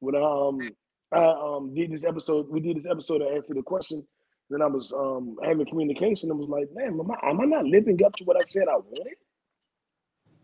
[0.00, 0.58] When um
[1.12, 4.06] I um did this episode, we did this episode to answer the question.
[4.50, 7.64] Then I was um having communication and was like, man, am I, am I not
[7.64, 9.14] living up to what I said I wanted?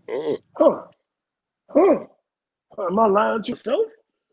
[0.08, 0.38] Mm.
[0.56, 0.82] Huh?
[1.70, 2.04] Huh?
[2.78, 3.86] Am I lying to myself?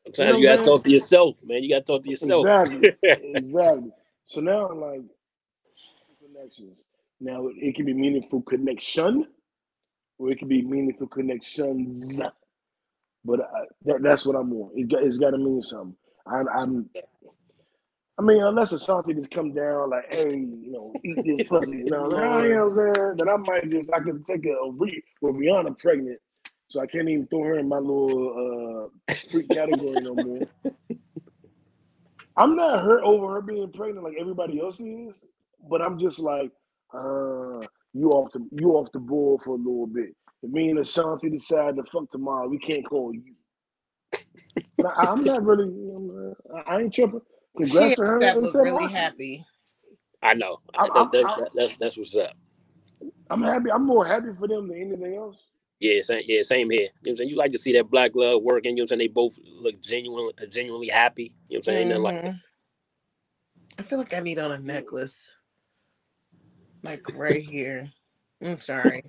[0.06, 1.64] Sometimes you, know you gotta talk to yourself, man.
[1.64, 2.46] You gotta talk to yourself.
[2.46, 2.92] Exactly.
[3.04, 3.92] exactly.
[4.26, 5.02] So now I'm like
[6.22, 6.80] connections.
[7.20, 9.26] Now it can be meaningful connection,
[10.20, 12.22] or it can be meaningful connections.
[13.24, 14.72] But I, that, that's what I'm on.
[14.76, 15.96] It got, it's got to mean something.
[16.28, 16.90] I'm, I'm,
[18.18, 21.78] I mean, unless a Ashanti just come down like, hey, you know, eat this pussy,
[21.80, 23.16] you know, you know what I'm saying?
[23.18, 26.20] Then I might just, I could take a, a re, with Rihanna pregnant,
[26.68, 30.48] so I can't even throw her in my little uh freak category no more.
[32.38, 35.22] I'm not hurt over her being pregnant like everybody else is,
[35.70, 36.52] but I'm just like,
[36.94, 37.62] uh,
[37.94, 40.16] you off the you off the board for a little bit.
[40.44, 43.34] If me and Ashanti decide to fuck tomorrow, we can't call you.
[44.86, 45.64] I, am not really.
[45.66, 46.36] I'm,
[46.68, 47.22] I ain't tripping.
[47.58, 48.40] Congrats she to her.
[48.40, 49.46] Was really happy.
[50.22, 50.58] I know.
[50.78, 52.34] I, that, that, that, that's that's what's up.
[53.30, 53.72] I'm happy.
[53.72, 55.38] I'm more happy for them than anything else.
[55.80, 56.82] Yeah, same, yeah, same here.
[56.82, 57.30] You know what I'm saying?
[57.30, 58.72] You like to see that black love working.
[58.72, 59.00] You know what I'm saying?
[59.00, 61.34] They both look genuinely, genuinely happy.
[61.50, 61.90] You know what I'm saying?
[61.90, 62.04] Mm-hmm.
[62.04, 62.36] Like,
[63.78, 65.36] I feel like I need on a necklace,
[66.84, 67.92] like right here.
[68.42, 69.04] I'm sorry.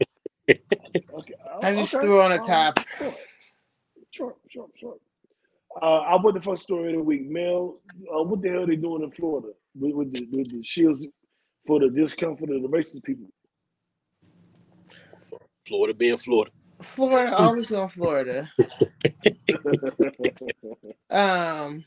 [0.49, 1.35] okay.
[1.63, 2.05] I just okay.
[2.05, 2.79] threw on a um, top.
[4.11, 4.97] Sure, sure, sure.
[5.81, 7.29] Uh, I put the first story of the week.
[7.29, 9.49] Mel, uh, what the hell are they doing in Florida
[9.79, 11.05] with, with, the, with the shields
[11.67, 13.27] for the discomfort of the racist people?
[15.67, 16.51] Florida being Florida.
[16.83, 18.51] Florida, always on Florida.
[21.11, 21.85] um,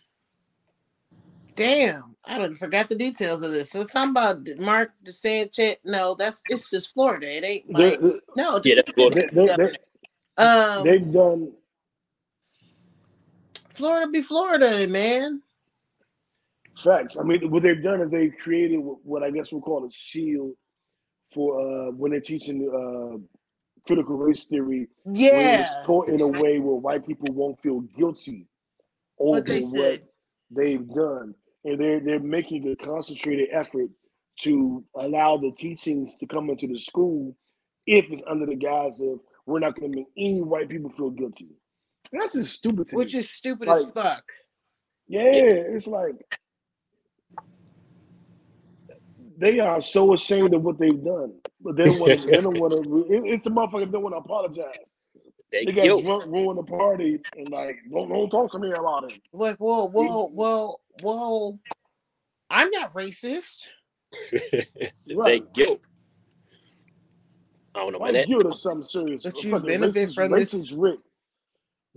[1.55, 3.71] damn, I don't forgot the details of this.
[3.71, 5.77] So talking about Mark DeSantis.
[5.85, 7.37] No, that's it's just Florida.
[7.37, 8.01] It ain't like
[8.35, 8.59] no.
[8.63, 9.29] Yeah, that's Florida.
[9.31, 11.51] They, they, they, um, they've done.
[13.69, 15.41] Florida be Florida, man.
[16.83, 17.17] Facts.
[17.17, 20.53] I mean, what they've done is they've created what I guess we'll call a shield
[21.33, 23.17] for uh, when they're teaching uh,
[23.89, 24.87] critical race theory.
[25.11, 25.61] Yeah.
[25.61, 28.45] it's taught in a way where white people won't feel guilty
[29.17, 30.01] over they what
[30.51, 31.33] they've done.
[31.65, 33.89] And they're they're making a concentrated effort
[34.41, 37.35] to allow the teachings to come into the school
[37.87, 41.09] if it's under the guise of we're not going to make any white people feel
[41.09, 41.47] guilty.
[42.11, 42.89] That's just stupid.
[42.91, 43.19] Which me.
[43.19, 44.23] is stupid like, as fuck.
[45.07, 46.39] Yeah, it's like
[49.39, 52.27] they are so ashamed of what they've done, but they don't want to.
[52.27, 53.05] they don't want to.
[53.25, 54.75] it's the motherfucker don't want to apologize.
[55.51, 56.03] They, they got guilt.
[56.03, 59.19] drunk, ruined the party, and like don't don't talk to me about it.
[59.33, 61.59] Like, whoa, whoa, whoa, whoa!
[62.49, 63.67] I'm not racist.
[64.33, 64.63] right.
[65.25, 65.81] They guilt.
[67.75, 68.27] I don't know about that.
[68.27, 69.23] Guilt is something serious.
[69.23, 70.71] But you benefit racist, from racist this.
[70.71, 70.99] Rick.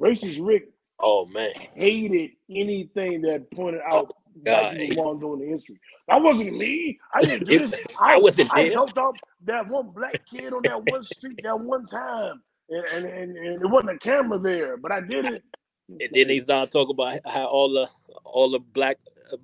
[0.00, 0.68] Racist Rick.
[0.98, 4.12] Oh man, hated anything that pointed out
[4.44, 4.78] God.
[4.96, 5.78] wrongdoing in history.
[6.08, 6.98] That wasn't me.
[7.14, 7.82] I didn't do this.
[8.00, 11.58] I, I wasn't I helped out that one black kid on that one street that
[11.58, 12.42] one time.
[12.68, 15.44] And, and, and, and it wasn't a camera there, but I did it.
[15.88, 17.88] And then they start talking about how all the
[18.24, 18.98] all the black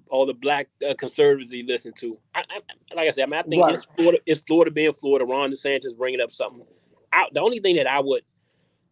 [0.09, 2.19] all the black uh, conservatives he listened to.
[2.35, 3.75] I, I, like I said, I, mean, I think right.
[3.75, 4.19] it's Florida.
[4.27, 5.25] It's Florida being Florida.
[5.25, 6.65] Ron DeSantis bringing up something.
[7.13, 8.23] I, the only thing that I would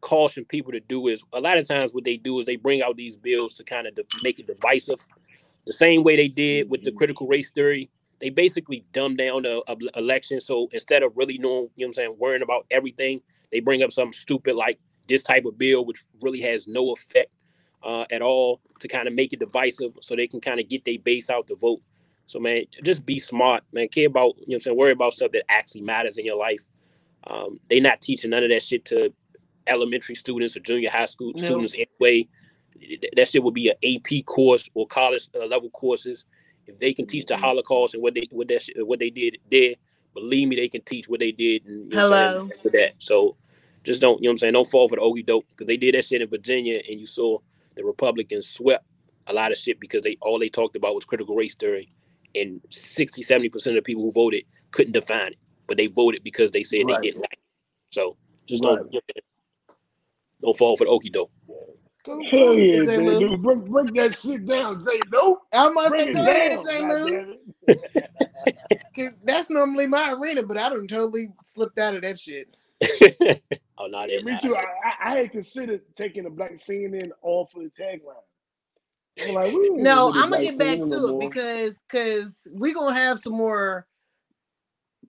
[0.00, 2.82] caution people to do is a lot of times what they do is they bring
[2.82, 4.98] out these bills to kind of de- make it divisive
[5.66, 6.98] the same way they did with the mm-hmm.
[6.98, 7.90] critical race theory.
[8.20, 10.40] They basically dumb down the uh, election.
[10.40, 13.20] So instead of really knowing, you know what I'm saying, worrying about everything,
[13.52, 17.30] they bring up something stupid like this type of bill, which really has no effect
[17.82, 20.84] uh, at all to kind of make it divisive so they can kind of get
[20.84, 21.82] their base out to vote.
[22.24, 23.88] So man, just be smart, man.
[23.88, 26.36] Care about, you know what I'm saying, worry about stuff that actually matters in your
[26.36, 26.64] life.
[27.28, 29.12] Um, they not teaching none of that shit to
[29.66, 31.44] elementary students or junior high school no.
[31.44, 32.26] students anyway
[33.16, 36.24] that shit would be an AP course or college uh, level courses.
[36.66, 37.44] If they can teach the mm-hmm.
[37.44, 39.74] Holocaust and what they what that what they did there,
[40.14, 41.64] believe me, they can teach what they did.
[41.66, 42.50] And, you know Hello.
[42.62, 43.36] For that, so
[43.84, 44.52] just don't you know what I'm saying.
[44.54, 47.06] Don't fall for the okey doke because they did that shit in Virginia, and you
[47.06, 47.38] saw
[47.76, 48.84] the Republicans swept
[49.28, 51.88] a lot of shit because they all they talked about was critical race theory,
[52.34, 56.24] and 60, 70 percent of the people who voted couldn't define it, but they voted
[56.24, 57.00] because they said right.
[57.00, 57.38] they didn't like it.
[57.90, 58.16] So
[58.46, 58.78] just right.
[58.78, 59.04] don't
[60.42, 61.30] don't fall for the okey doke.
[62.06, 62.98] Go, Hell yeah, J.
[62.98, 63.36] Lou.
[63.36, 65.00] Break, break that shit down, J.
[65.10, 65.38] Lou.
[65.52, 66.88] I'm gonna say, go ahead, J.
[68.96, 69.12] Lou.
[69.24, 72.56] That's normally my arena, but I don't totally slipped out of that shit.
[73.78, 74.54] oh, not yeah, me too.
[74.54, 78.22] I, I, I, had considered taking a black CNN off of the tagline.
[79.26, 81.18] I'm like, no, I'm gonna get back to no it more.
[81.18, 83.84] because because we're gonna have some more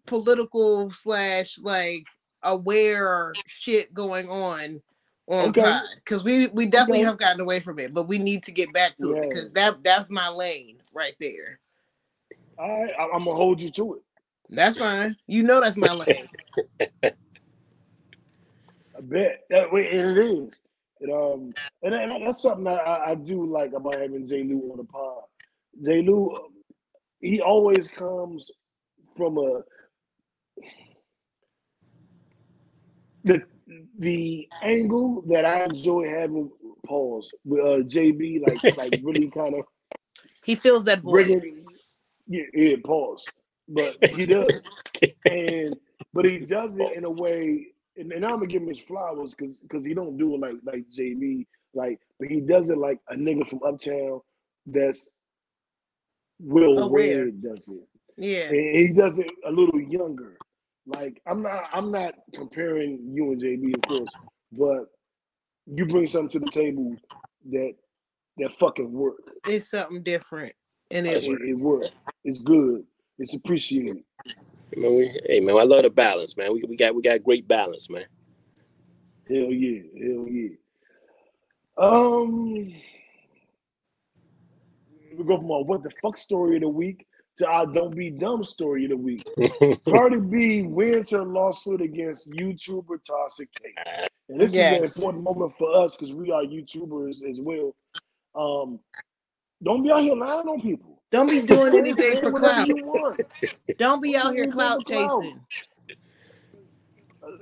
[0.07, 2.07] political slash like
[2.41, 4.81] aware shit going on
[5.27, 5.61] on okay.
[5.61, 7.07] pod because we we definitely okay.
[7.07, 9.21] have gotten away from it, but we need to get back to yeah.
[9.21, 11.59] it because that that's my lane right there.
[12.57, 14.01] All right, I'm gonna hold you to it.
[14.49, 15.15] That's fine.
[15.27, 16.27] You know that's my lane.
[17.03, 20.59] I bet that way it is.
[20.99, 21.53] And, um,
[21.83, 24.43] and, and that's something I, I do like about having J.
[24.43, 25.23] Lou on the pod.
[25.83, 26.01] J.
[26.01, 26.35] Lou,
[27.19, 28.49] he always comes
[29.15, 29.61] from a
[33.23, 33.43] the
[33.99, 36.49] the angle that I enjoy having
[36.85, 39.65] pause with uh, JB, like like really kind of
[40.43, 41.43] he feels that void.
[42.27, 43.25] yeah, yeah, pause.
[43.67, 44.61] But he does,
[45.29, 45.75] and
[46.13, 49.33] but he does it in a way, and, and I'm gonna give him his flowers
[49.35, 52.99] because because he don't do it like like JB, like, but he does it like
[53.09, 54.21] a nigga from Uptown
[54.65, 55.09] that's
[56.39, 57.25] Will Aware.
[57.25, 57.87] Red does it.
[58.15, 60.37] Yeah, and he does it a little younger.
[60.87, 64.15] Like I'm not I'm not comparing you and JB, of course,
[64.53, 64.85] but
[65.65, 66.95] you bring something to the table
[67.51, 67.73] that
[68.37, 69.17] that fucking work.
[69.45, 70.53] It's something different,
[70.89, 71.91] and it, it, it works.
[72.23, 72.85] It's good.
[73.19, 73.97] It's appreciated.
[74.77, 76.53] Man, we, hey man, I love the balance, man.
[76.53, 78.05] We, we got we got great balance, man.
[79.27, 80.49] Hell yeah, hell yeah.
[81.77, 82.73] Um,
[85.17, 87.05] we go from our what the fuck story of the week
[87.37, 89.27] to our Don't Be Dumb story of the week.
[89.89, 93.73] Cardi B wins her lawsuit against YouTuber Tasha K.
[94.29, 94.83] And this yes.
[94.83, 97.75] is an important moment for us because we are YouTubers as well.
[98.35, 98.79] Um,
[99.63, 101.01] don't be out here lying on people.
[101.11, 102.67] Don't be doing anything for clout.
[103.77, 105.39] Don't be out here clout chasing.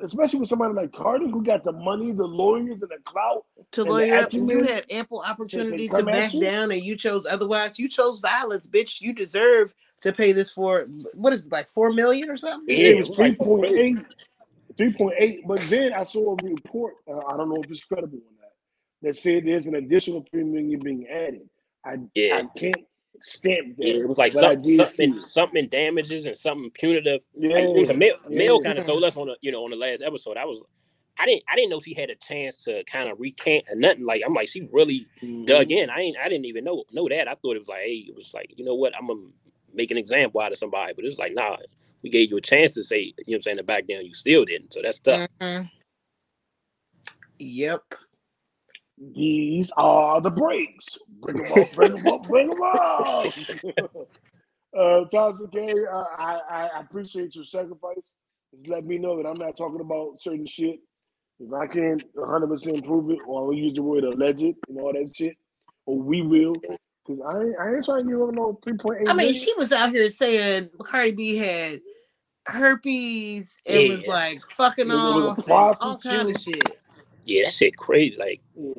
[0.04, 3.46] Especially with somebody like Cardi who got the money, the lawyers, and the clout.
[3.72, 7.80] To lawyer up, you had ample opportunity to back down, and you chose otherwise.
[7.80, 9.02] You chose violence, bitch.
[9.02, 12.78] You deserve to pay this for what is it, like four million or something?
[12.78, 13.98] Yeah, it was three point eight.
[14.78, 16.96] 3.8, but then I saw a report.
[17.08, 18.52] Uh, I don't know if it's credible or not.
[19.02, 21.48] That said, there's an additional three million being added.
[21.86, 22.42] I yeah.
[22.42, 22.86] I can't
[23.22, 23.88] stamp that.
[23.88, 27.22] Yeah, it was like some, something, something damages and something punitive.
[27.38, 28.57] Yeah, it was a male, yeah.
[28.63, 30.38] kind of told us on the you know on the last episode.
[30.38, 30.61] I was
[31.18, 34.05] I didn't I didn't know she had a chance to kind of recant or nothing.
[34.05, 35.45] Like I'm like she really mm-hmm.
[35.45, 35.89] dug in.
[35.89, 37.28] I ain't I didn't even know know that.
[37.28, 39.28] I thought it was like hey it was like you know what I'm gonna
[39.76, 40.93] make an example out of somebody.
[40.95, 41.57] But it's like, nah,
[42.01, 44.05] we gave you a chance to say, you know what I'm saying, to back down,
[44.05, 44.74] you still didn't.
[44.74, 45.30] So that's tough.
[45.41, 45.68] Mm-hmm.
[47.39, 47.95] Yep.
[48.98, 50.98] These are the breaks.
[51.22, 53.26] Bring them up, bring them up, bring them up.
[54.78, 58.14] uh, Tasha K, uh, I, I appreciate your sacrifice.
[58.54, 60.80] Just let me know that I'm not talking about certain shit.
[61.39, 65.12] If I can't 100% prove it, or I'll use the word alleged and all that
[65.14, 65.36] shit,
[65.86, 66.56] or we will,
[67.06, 69.10] Cause I ain't, I ain't trying to give up no three point eight.
[69.10, 71.82] I mean, she was out here saying Cardi B had
[72.48, 73.89] herpes and yeah.
[73.89, 76.82] was like fucking off and all kind of shit.
[77.26, 78.16] Yeah, that shit crazy.
[78.18, 78.74] Like, yeah.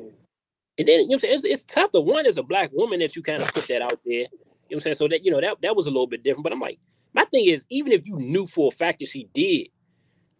[0.77, 1.91] and then you know, I'm saying it's, it's tough.
[1.91, 4.13] The one as a black woman that you kind of put that out there.
[4.13, 4.27] You know
[4.69, 4.95] what I'm saying?
[4.95, 6.43] So that you know that that was a little bit different.
[6.43, 6.79] But I'm like,
[7.13, 9.67] my thing is, even if you knew for a fact that she did,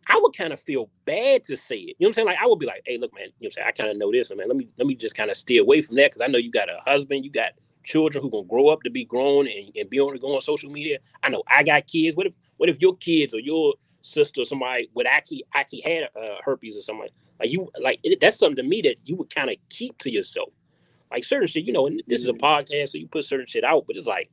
[0.08, 1.96] I would kind of feel bad to say it.
[2.00, 2.28] You know what I'm saying?
[2.28, 3.68] Like I would be like, hey, look, man, you know what I'm saying?
[3.68, 4.48] I kind of know this, man.
[4.48, 6.52] Let me let me just kind of stay away from that because I know you
[6.52, 7.52] got a husband, you got
[7.84, 10.42] children who gonna grow up to be grown and, and be able to go on
[10.42, 11.00] social media.
[11.24, 12.16] I know I got kids.
[12.16, 16.04] What if what if your kids or your sister or somebody would actually actually had
[16.16, 19.34] uh, herpes or something like you like it, that's something to me that you would
[19.34, 20.50] kind of keep to yourself.
[21.12, 22.46] Like certain shit, you know, and this is a mm-hmm.
[22.46, 24.30] podcast, so you put certain shit out, but it's like,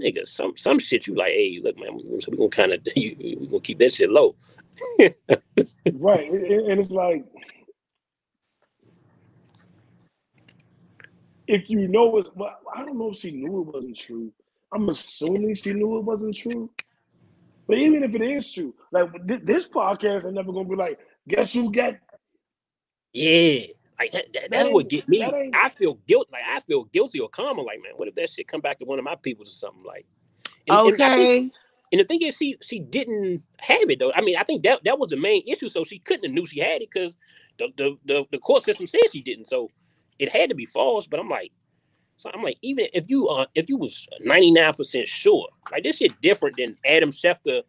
[0.00, 3.48] nigga, some some shit you like, hey, look, man, so we gonna kind of we
[3.48, 4.34] gonna keep that shit low.
[5.94, 7.24] right, and it's like
[11.46, 14.30] if you know it, well, I don't know if she knew it wasn't true.
[14.72, 16.70] I'm assuming she knew it wasn't true.
[17.68, 20.98] But even if it is true, like this podcast is never gonna be like,
[21.28, 21.96] guess who got?
[23.12, 23.66] Yeah,
[23.98, 25.22] like that, that, that's what get me.
[25.22, 26.28] I feel guilt.
[26.32, 27.60] Like I feel guilty or karma.
[27.60, 29.84] Like man, what if that shit come back to one of my peoples or something?
[29.84, 30.06] Like,
[30.66, 31.36] and, okay.
[31.36, 31.52] And,
[31.92, 34.12] and, the thing is, she she didn't have it though.
[34.14, 35.68] I mean, I think that that was the main issue.
[35.68, 37.18] So she couldn't have knew she had it because
[37.58, 39.46] the, the the the court system said she didn't.
[39.46, 39.68] So
[40.18, 41.52] it had to be false, but I'm like,
[42.18, 46.20] so I'm like, even if you uh if you was 99% sure, like this shit
[46.20, 47.62] different than Adam Schefter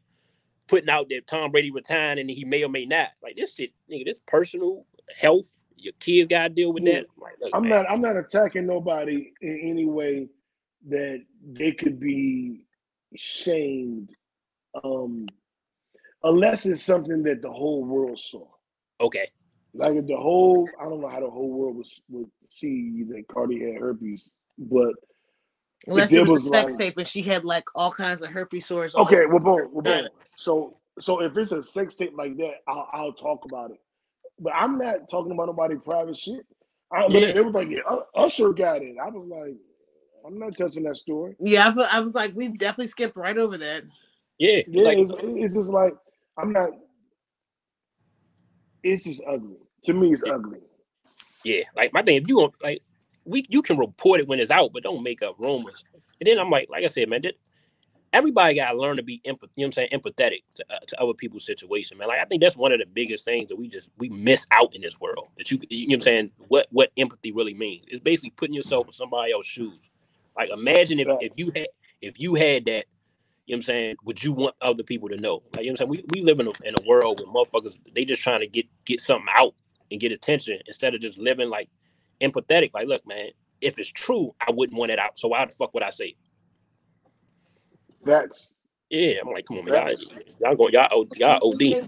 [0.68, 3.10] putting out that Tom Brady retired and he may or may not.
[3.22, 4.86] Like this shit, nigga, this personal
[5.16, 7.06] health, your kids got to deal with that.
[7.18, 7.70] Like, look, I'm man.
[7.70, 7.86] not.
[7.90, 10.28] I'm not attacking nobody in any way
[10.88, 12.66] that they could be
[13.16, 14.16] shamed,
[14.84, 15.28] um,
[16.24, 18.48] unless it's something that the whole world saw.
[19.02, 19.28] Okay.
[19.74, 23.28] Like if the whole, I don't know how the whole world was would see that
[23.32, 24.30] Cardi had herpes,
[24.60, 24.94] but
[25.88, 28.30] unless it was, was a sex like, tape and she had like all kinds of
[28.30, 28.96] herpes sores.
[28.96, 30.08] Okay, well, boom, well, boom.
[30.38, 33.78] So, so if it's a sex tape like that, I'll, I'll talk about it.
[34.40, 36.46] But I'm not talking about nobody private shit.
[36.92, 37.20] I, yeah.
[37.28, 37.80] it was like yeah,
[38.16, 38.96] Usher got it.
[39.02, 39.56] I was like,
[40.26, 41.36] I'm not touching that story.
[41.40, 43.84] Yeah, I, I was like, we definitely skipped right over that.
[44.38, 44.84] Yeah, yeah.
[44.84, 45.94] Like, it's, it's, just like
[46.38, 46.70] I'm not.
[48.82, 50.14] It's just ugly to me.
[50.14, 50.34] It's yeah.
[50.34, 50.60] ugly.
[51.44, 52.18] Yeah, like my thing.
[52.18, 52.82] If you want, like,
[53.30, 55.84] we you can report it when it's out, but don't make up rumors.
[56.20, 57.22] And then I'm like, like I said, man,
[58.14, 60.80] everybody got to learn to be empath- you know what I'm saying, empathetic to, uh,
[60.88, 62.08] to other people's situation, man.
[62.08, 64.76] Like I think that's one of the biggest things that we just we miss out
[64.76, 65.28] in this world.
[65.38, 67.86] That you you know what I'm saying, what what empathy really means.
[67.88, 69.90] It's basically putting yourself in somebody else's shoes.
[70.38, 71.68] Like imagine if, if you had
[72.02, 72.86] if you had that,
[73.46, 75.44] you know what I'm saying, would you want other people to know?
[75.56, 76.04] Like you know what I'm saying?
[76.12, 78.66] We, we live in a, in a world where motherfuckers they just trying to get
[78.86, 79.54] get something out
[79.92, 81.70] and get attention instead of just living like
[82.22, 82.72] empathetic.
[82.74, 83.30] Like, look, man,
[83.62, 85.20] if it's true, I wouldn't want it out.
[85.20, 86.18] So why the fuck would I say it?
[88.06, 88.54] Facts.
[88.90, 89.96] Yeah, I'm like, come on, man, y'all,
[90.42, 91.88] y'all going, y'all, y'all OD.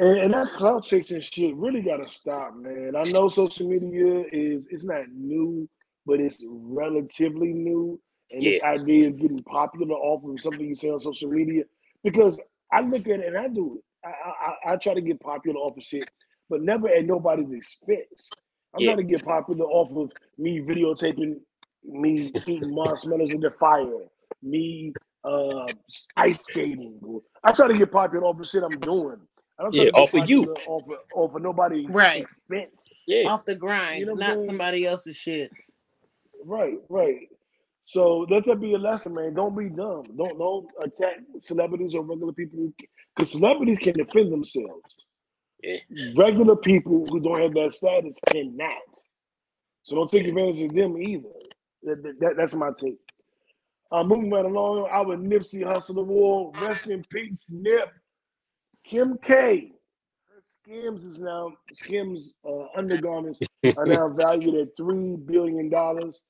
[0.00, 2.94] And, and that clout chasing shit really gotta stop, man.
[2.96, 5.68] I know social media is it's not new,
[6.06, 8.00] but it's relatively new.
[8.30, 8.52] And yeah.
[8.52, 11.64] this idea of getting popular off of something you say on social media,
[12.02, 12.40] because
[12.72, 13.84] I look at it and I do it.
[14.06, 16.08] I, I, I try to get popular off of shit,
[16.50, 18.30] but never at nobody's expense.
[18.74, 18.92] I'm yeah.
[18.92, 21.36] trying to get popular off of me videotaping
[21.84, 23.86] me eating marshmallows in the fire,
[24.42, 24.92] me
[25.24, 25.66] uh,
[26.16, 27.00] ice skating.
[27.42, 29.16] I try to get popular off the shit I'm doing.
[29.58, 32.22] I don't yeah, off of you, off of, off of nobody's right.
[32.22, 32.90] expense.
[33.06, 35.50] Yeah, off the grind, you know not somebody else's shit.
[36.44, 37.28] Right, right.
[37.84, 39.34] So let that be a lesson, man.
[39.34, 40.04] Don't be dumb.
[40.16, 42.72] Don't don't attack celebrities or regular people
[43.14, 44.94] because celebrities can defend themselves.
[45.62, 45.78] Yeah.
[46.16, 49.00] Regular people who don't have that status cannot.
[49.82, 51.28] So don't take advantage of them either.
[51.82, 52.98] That, that, that's my take.
[53.92, 56.60] Uh, moving right along, our Nipsey Hussle Award.
[56.60, 57.90] Rest in peace, Nip.
[58.84, 59.72] Kim K.
[60.28, 63.40] Her Skims is now Skims uh, undergarments
[63.76, 66.22] are now valued at three billion dollars.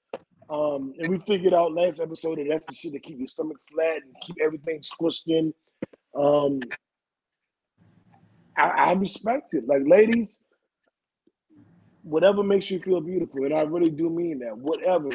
[0.48, 3.58] Um, and we figured out last episode that that's the shit to keep your stomach
[3.72, 5.54] flat and keep everything squished in.
[6.18, 6.60] Um,
[8.60, 9.66] I, I respect it.
[9.66, 10.40] Like ladies,
[12.02, 14.56] whatever makes you feel beautiful, and I really do mean that.
[14.56, 15.10] Whatever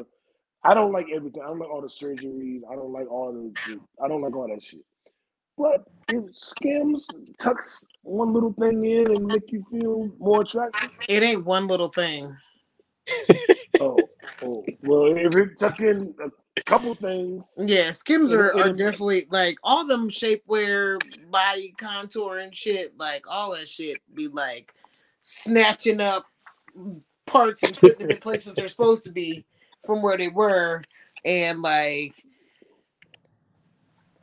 [0.66, 1.44] I don't like everything.
[1.44, 2.62] I don't like all the surgeries.
[2.70, 4.84] I don't like all the, the I don't like all that shit.
[5.58, 7.08] But if Skims
[7.40, 10.98] tucks one little thing in and make you feel more attractive.
[11.08, 12.36] It ain't one little thing.
[14.44, 16.14] oh, well, if it tuck in
[16.58, 17.58] a couple things.
[17.58, 23.52] Yeah, Skims are, are definitely like all them shapewear, body contour and shit, like all
[23.56, 24.74] that shit be like
[25.22, 26.26] snatching up
[27.26, 29.46] parts and putting in places they're supposed to be
[29.84, 30.84] from where they were
[31.26, 32.14] and like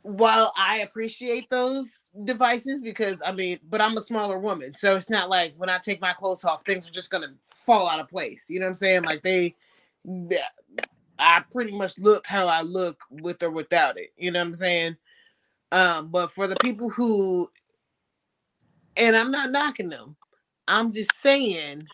[0.03, 5.09] while I appreciate those devices because I mean, but I'm a smaller woman, so it's
[5.09, 8.09] not like when I take my clothes off, things are just gonna fall out of
[8.09, 8.49] place.
[8.49, 9.03] You know what I'm saying?
[9.03, 9.55] Like they,
[10.05, 14.13] I pretty much look how I look with or without it.
[14.17, 14.97] You know what I'm saying?
[15.71, 17.49] Um, but for the people who,
[18.97, 20.15] and I'm not knocking them,
[20.67, 21.87] I'm just saying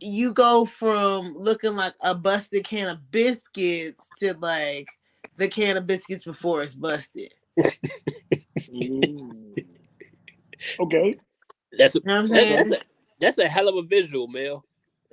[0.00, 4.88] you go from looking like a busted can of biscuits to like
[5.36, 7.32] the can of biscuits before it's busted.
[10.80, 11.18] okay.
[11.78, 12.84] That's a, you know that's, that's, a
[13.20, 14.64] that's a hell of a visual, Mel.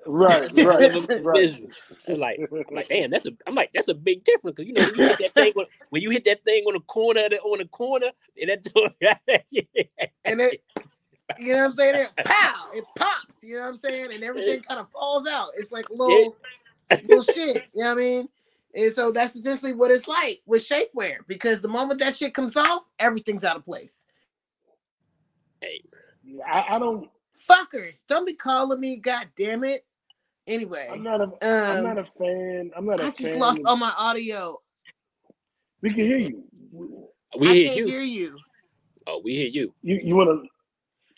[0.07, 1.69] Right, right, right.
[2.07, 2.39] Like,
[2.71, 3.31] like, damn, that's a.
[3.47, 5.65] I'm like, that's a big difference because you know when you hit that thing when,
[5.89, 8.89] when you hit that thing on the corner, on the corner, and that, door,
[10.25, 10.61] and it
[11.39, 11.95] you know what I'm saying?
[11.95, 14.13] It pow, it pops, you know what I'm saying?
[14.13, 15.49] And everything kind of falls out.
[15.57, 16.35] It's like little
[16.91, 18.29] little shit, you know what I mean?
[18.75, 22.55] And so that's essentially what it's like with shapewear because the moment that shit comes
[22.55, 24.05] off, everything's out of place.
[25.61, 25.81] Hey,
[26.45, 27.09] I, I don't
[27.49, 28.03] fuckers.
[28.07, 29.85] Don't be calling me, god damn it.
[30.47, 32.71] Anyway, I'm not a, am um, not a fan.
[32.75, 34.61] I'm not a I just lost of, all my audio.
[35.81, 36.43] We can hear you.
[37.37, 37.87] We I hear can't you.
[37.87, 38.37] hear you.
[39.07, 39.73] Oh, we hear you.
[39.81, 40.47] You you want to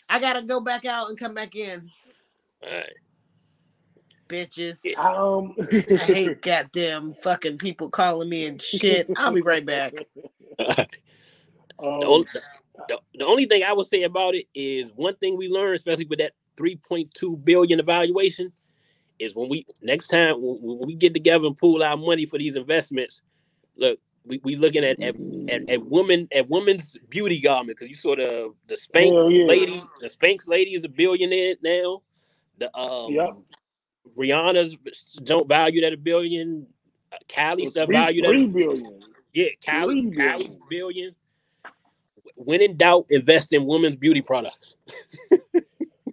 [0.08, 1.90] I gotta go back out and come back in.
[2.62, 2.92] All right.
[4.28, 4.84] Bitches.
[4.98, 5.54] Um,
[5.90, 9.08] I hate goddamn fucking people calling me and shit.
[9.16, 9.92] I'll be right back.
[11.80, 12.26] Um, the, only,
[12.88, 16.06] the, the only thing I would say about it is one thing we learned, especially
[16.06, 18.52] with that 3.2 billion evaluation,
[19.18, 22.56] is when we next time when we get together and pool our money for these
[22.56, 23.22] investments,
[23.76, 25.16] look, we, we looking at at,
[25.48, 29.44] at, at women at women's beauty garment because you saw the the Spanx yeah.
[29.44, 32.02] lady, the Spanx lady is a billionaire now.
[32.58, 33.30] The um yep.
[34.16, 34.76] Rihanna's
[35.24, 36.66] don't value at a billion.
[37.12, 39.00] Uh, Kylie's stuff valued at three billion.
[39.32, 41.14] Yeah, Kylie, Kylie's billion.
[42.38, 44.76] When in doubt, invest in women's beauty products.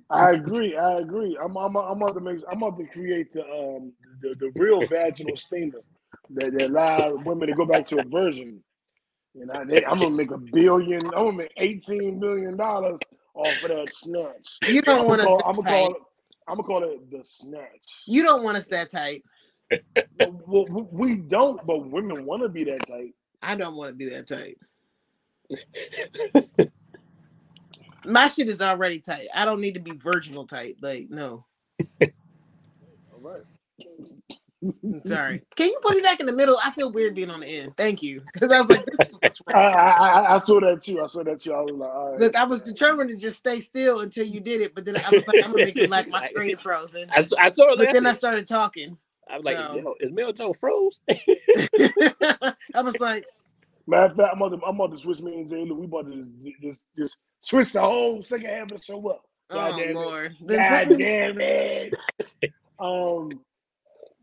[0.10, 0.76] I agree.
[0.76, 1.38] I agree.
[1.42, 4.88] I'm I'm I'm about to make I'm about to create the um the, the real
[4.88, 5.82] vaginal steamer
[6.32, 8.64] that, that allow women to go back to a virgin.
[9.36, 11.06] And I, am gonna make a billion.
[11.06, 13.00] I'm gonna make eighteen million dollars
[13.36, 14.58] off of that snatch.
[14.68, 15.28] You don't want to.
[15.46, 16.02] I'm gonna call it.
[16.48, 18.04] I'm gonna call it the snatch.
[18.08, 19.24] You don't want us that tight.
[20.20, 23.14] well, we don't, but women want to be that tight.
[23.44, 24.58] I don't want to be that tight.
[28.06, 29.28] My shit is already tight.
[29.34, 30.78] I don't need to be virginal tight.
[30.82, 31.46] Like, no.
[32.02, 33.42] All right.
[35.06, 35.42] Sorry.
[35.56, 36.58] Can you put me back in the middle?
[36.64, 37.76] I feel weird being on the end.
[37.78, 38.24] Thank you.
[38.34, 39.20] Because I was like, this is
[39.54, 41.02] I, I, I, saw that too.
[41.02, 41.54] I saw that too.
[41.54, 42.20] I was like, all right.
[42.20, 45.10] Look, I was determined to just stay still until you did it, but then I
[45.12, 47.10] was like, I'm gonna make it like my screen frozen.
[47.12, 47.78] I, I saw it.
[47.78, 48.98] But then I started talking.
[49.30, 49.96] I was like, so.
[50.00, 51.00] is Mel Joe froze?
[51.10, 53.26] I was like,
[53.88, 55.86] Matter of fact, I'm about to, I'm about to switch me and say, look, we
[55.86, 59.22] about to just, just, just switch the whole second half of the show up.
[59.50, 60.36] God oh, Lord.
[60.42, 60.48] It.
[60.48, 61.94] God damn it.
[62.80, 63.30] um,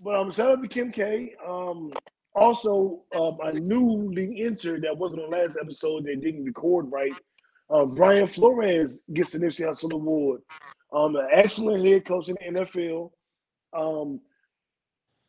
[0.03, 1.35] but um, shout out to Kim K.
[1.47, 1.93] Um,
[2.35, 7.13] also, um, a the entered that wasn't on last episode that didn't record right.
[7.71, 10.41] Uh, Brian Flores gets the Nipsey Hussle Award.
[10.93, 13.11] Um, an excellent head coach in the NFL.
[13.73, 14.21] Um,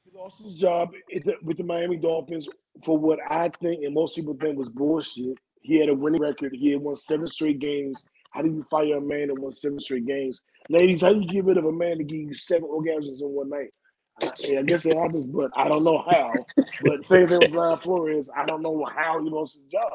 [0.03, 2.47] he lost his job the, with the Miami Dolphins
[2.83, 5.37] for what I think and most people think was bullshit.
[5.61, 6.53] He had a winning record.
[6.53, 8.03] He had won seven straight games.
[8.31, 10.41] How do you fire a man that won seven straight games?
[10.69, 13.29] Ladies, how do you get rid of a man to give you seven orgasms in
[13.29, 13.69] one night?
[14.21, 16.29] I, I guess it happens, but I don't know how.
[16.83, 18.29] but same thing with Brian Flores.
[18.35, 19.93] I don't know how he lost his job.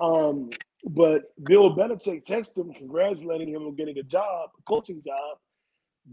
[0.00, 0.50] Um,
[0.84, 5.38] but Bill Belichick texted him, congratulating him on getting a job, a coaching job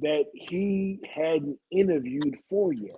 [0.02, 2.96] that he hadn't interviewed for yet.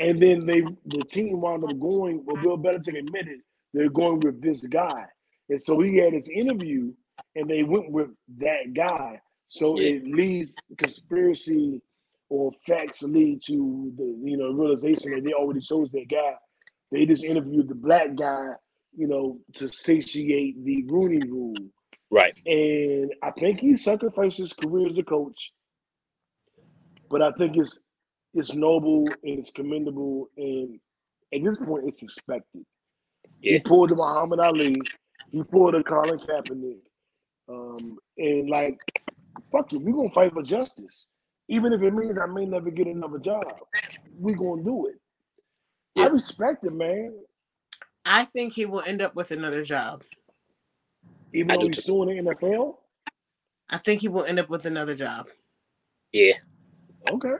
[0.00, 3.40] And then they the team wound up going, well, Bill Belichick admitted
[3.72, 5.04] they're going with this guy.
[5.48, 6.92] And so he had his interview
[7.36, 9.20] and they went with that guy.
[9.48, 9.90] So yeah.
[9.90, 11.82] it leads conspiracy
[12.30, 16.34] or facts lead to the you know realization that they already chose their guy.
[16.90, 18.52] They just interviewed the black guy,
[18.96, 21.54] you know, to satiate the Rooney rule.
[22.10, 22.34] Right.
[22.46, 25.52] And I think he sacrificed his career as a coach.
[27.08, 27.80] But I think it's
[28.34, 30.78] it's noble and it's commendable and
[31.34, 32.64] at this point it's expected.
[33.40, 33.54] Yeah.
[33.54, 34.80] He pulled the Muhammad Ali,
[35.30, 36.78] he pulled a Colin Kaepernick.
[37.48, 38.78] Um, and like,
[39.50, 41.06] fuck it, we're gonna fight for justice
[41.50, 43.44] even if it means I may never get another job.
[44.18, 45.00] We gonna do it.
[45.96, 46.04] Yeah.
[46.04, 47.12] I respect it, man.
[48.04, 50.04] I think he will end up with another job.
[51.34, 52.76] Even though he's suing the NFL?
[53.68, 55.28] I think he will end up with another job.
[56.12, 56.34] Yeah.
[57.10, 57.34] Okay.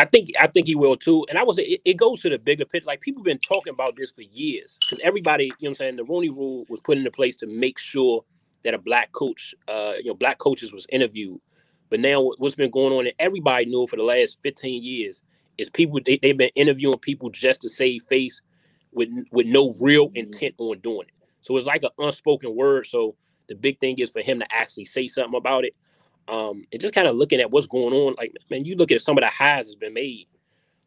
[0.00, 1.26] I think I think he will too.
[1.28, 2.86] And I was it, it goes to the bigger picture.
[2.86, 4.78] Like people have been talking about this for years.
[4.80, 7.46] Because everybody, you know what I'm saying, the Rooney rule was put into place to
[7.46, 8.24] make sure
[8.64, 11.40] that a black coach, uh, you know, black coaches was interviewed
[11.90, 15.22] but now what's been going on, and everybody knew for the last 15 years,
[15.58, 18.40] is people they, they've been interviewing people just to save face
[18.92, 20.18] with with no real mm-hmm.
[20.18, 21.14] intent on doing it.
[21.42, 22.86] So it's like an unspoken word.
[22.86, 23.16] So
[23.48, 25.74] the big thing is for him to actually say something about it.
[26.28, 28.14] Um, and just kind of looking at what's going on.
[28.16, 30.26] Like, man, you look at some of the highs that's been made.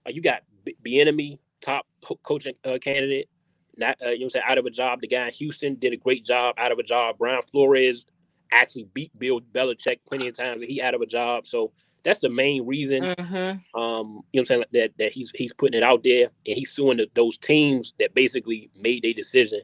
[0.06, 0.44] Like you got
[0.86, 1.86] Bieniemy, top
[2.24, 3.30] coaching uh, candidate,
[3.78, 5.02] not uh, you know, say out of a job.
[5.02, 7.18] The guy in Houston did a great job out of a job.
[7.18, 8.06] Brian Flores
[8.52, 10.64] actually beat Bill Belichick plenty of times.
[10.64, 11.72] He out of a job, so
[12.04, 13.04] that's the main reason.
[13.04, 13.80] Mm-hmm.
[13.80, 16.72] Um, you know, I'm saying that that he's he's putting it out there and he's
[16.72, 19.62] suing the, those teams that basically made a decision.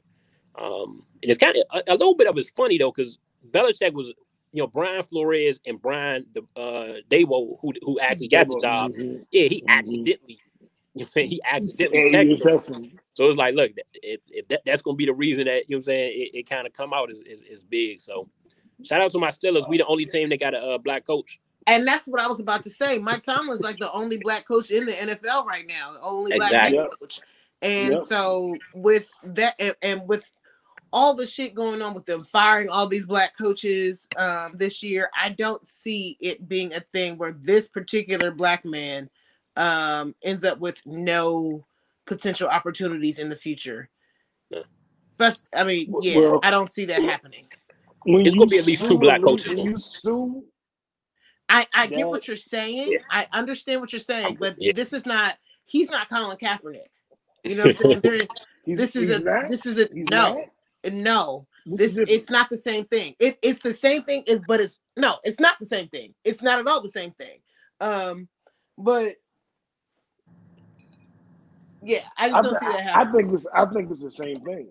[0.57, 3.19] Um, and it's kind of a, a, little bit of it's funny though because
[3.51, 4.13] Belichick was
[4.51, 8.91] you know Brian Flores and Brian the uh Daboll who who actually got the job.
[8.91, 9.21] Mm-hmm.
[9.31, 9.69] Yeah, he mm-hmm.
[9.69, 10.39] accidentally.
[10.95, 15.13] You know, he accidentally So it's like, look, if, if that, that's gonna be the
[15.13, 17.43] reason that you know what I'm saying it, it kind of come out is, is,
[17.43, 18.01] is big.
[18.01, 18.27] So
[18.83, 19.67] Shout out to my Steelers.
[19.67, 21.39] We the only team that got a, a black coach.
[21.67, 22.97] And that's what I was about to say.
[22.97, 26.51] Mike Tomlin's like the only black coach in the NFL right now, the only black
[26.51, 26.89] exactly.
[26.99, 27.19] coach.
[27.61, 28.03] And yep.
[28.03, 30.23] so with that, and with
[30.91, 35.09] all the shit going on with them firing all these black coaches um, this year,
[35.19, 39.09] I don't see it being a thing where this particular black man
[39.55, 41.65] um, ends up with no
[42.05, 43.89] potential opportunities in the future.
[45.19, 47.45] Especially, I mean, yeah, well, I don't see that happening.
[48.05, 49.53] It's gonna be at least two black coaches.
[49.55, 50.43] You sue,
[51.49, 52.93] I I get what you're saying.
[52.93, 52.99] Yeah.
[53.11, 54.71] I understand what you're saying, but yeah.
[54.73, 55.37] this is not.
[55.65, 56.87] He's not Colin Kaepernick.
[57.43, 58.27] You know what I'm saying?
[58.65, 59.19] this is a.
[59.19, 59.49] Not?
[59.49, 60.35] This is a he's no.
[60.35, 60.37] Not?
[60.83, 61.47] No.
[61.65, 63.15] This it's not the same thing.
[63.19, 66.15] It, it's the same thing, but it's no, it's not the same thing.
[66.23, 67.39] It's not at all the same thing.
[67.79, 68.27] Um,
[68.77, 69.15] but
[71.83, 73.07] yeah, I just I, don't see that happening.
[73.07, 74.69] I think it's I think it's the same thing.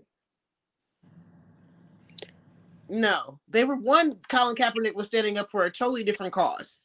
[2.88, 4.16] No, they were one.
[4.28, 6.80] Colin Kaepernick was standing up for a totally different cause.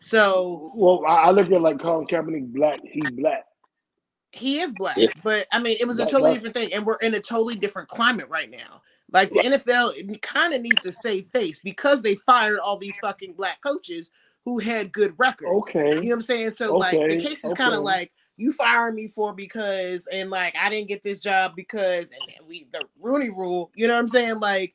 [0.00, 2.80] So, well, I look at like Colin Kaepernick, black.
[2.84, 3.44] He's black.
[4.30, 5.08] He is black, yeah.
[5.24, 6.42] but I mean, it was black, a totally black.
[6.42, 8.82] different thing, and we're in a totally different climate right now.
[9.10, 13.32] Like the NFL kind of needs to save face because they fired all these fucking
[13.34, 14.10] black coaches
[14.44, 15.50] who had good records.
[15.50, 16.50] Okay, you know what I'm saying?
[16.52, 16.98] So okay.
[16.98, 17.62] like the case is okay.
[17.62, 21.54] kind of like you fired me for because and like I didn't get this job
[21.56, 24.40] because and we the Rooney rule, you know what I'm saying?
[24.40, 24.74] Like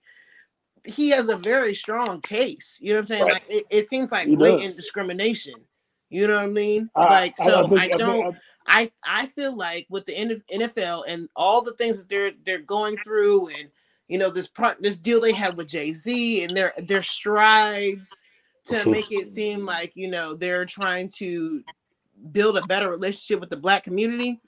[0.84, 2.78] he has a very strong case.
[2.82, 3.24] You know what I'm saying?
[3.24, 3.34] Right.
[3.34, 5.56] Like it, it, seems like blatant discrimination.
[6.10, 6.90] You know what I mean?
[6.96, 8.36] Uh, like so I, I, I don't
[8.68, 10.14] I, I feel like with the
[10.52, 13.70] NFL and all the things that they're they're going through and
[14.08, 18.10] you know this part this deal they have with Jay-Z and their their strides
[18.66, 21.64] to make it seem like you know they're trying to
[22.32, 24.40] build a better relationship with the black community.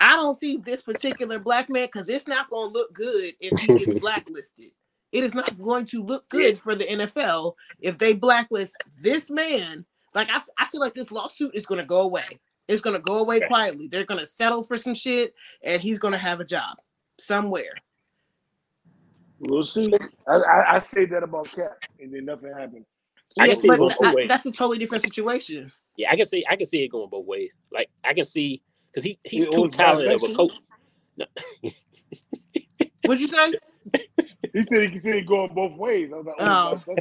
[0.00, 3.58] I don't see this particular black man because it's not going to look good if
[3.60, 4.72] he is blacklisted.
[5.12, 9.86] It is not going to look good for the NFL if they blacklist this man.
[10.14, 12.40] Like I, I feel like this lawsuit is going to go away.
[12.68, 13.88] It's going to go away quietly.
[13.88, 16.76] They're going to settle for some shit, and he's going to have a job
[17.18, 17.74] somewhere.
[19.38, 19.92] We'll see.
[20.26, 22.86] I, I, I say that about Cap, and then nothing happened.
[23.36, 25.70] Yeah, but I, that's a totally different situation.
[25.96, 27.52] Yeah, I can see I can see it going both ways.
[27.70, 30.52] Like I can see because he he's too talented of a coach.
[31.16, 31.26] No.
[33.04, 33.52] What'd you say?
[34.52, 36.10] he said he can see it going both ways.
[36.12, 36.94] I was like, oh, oh.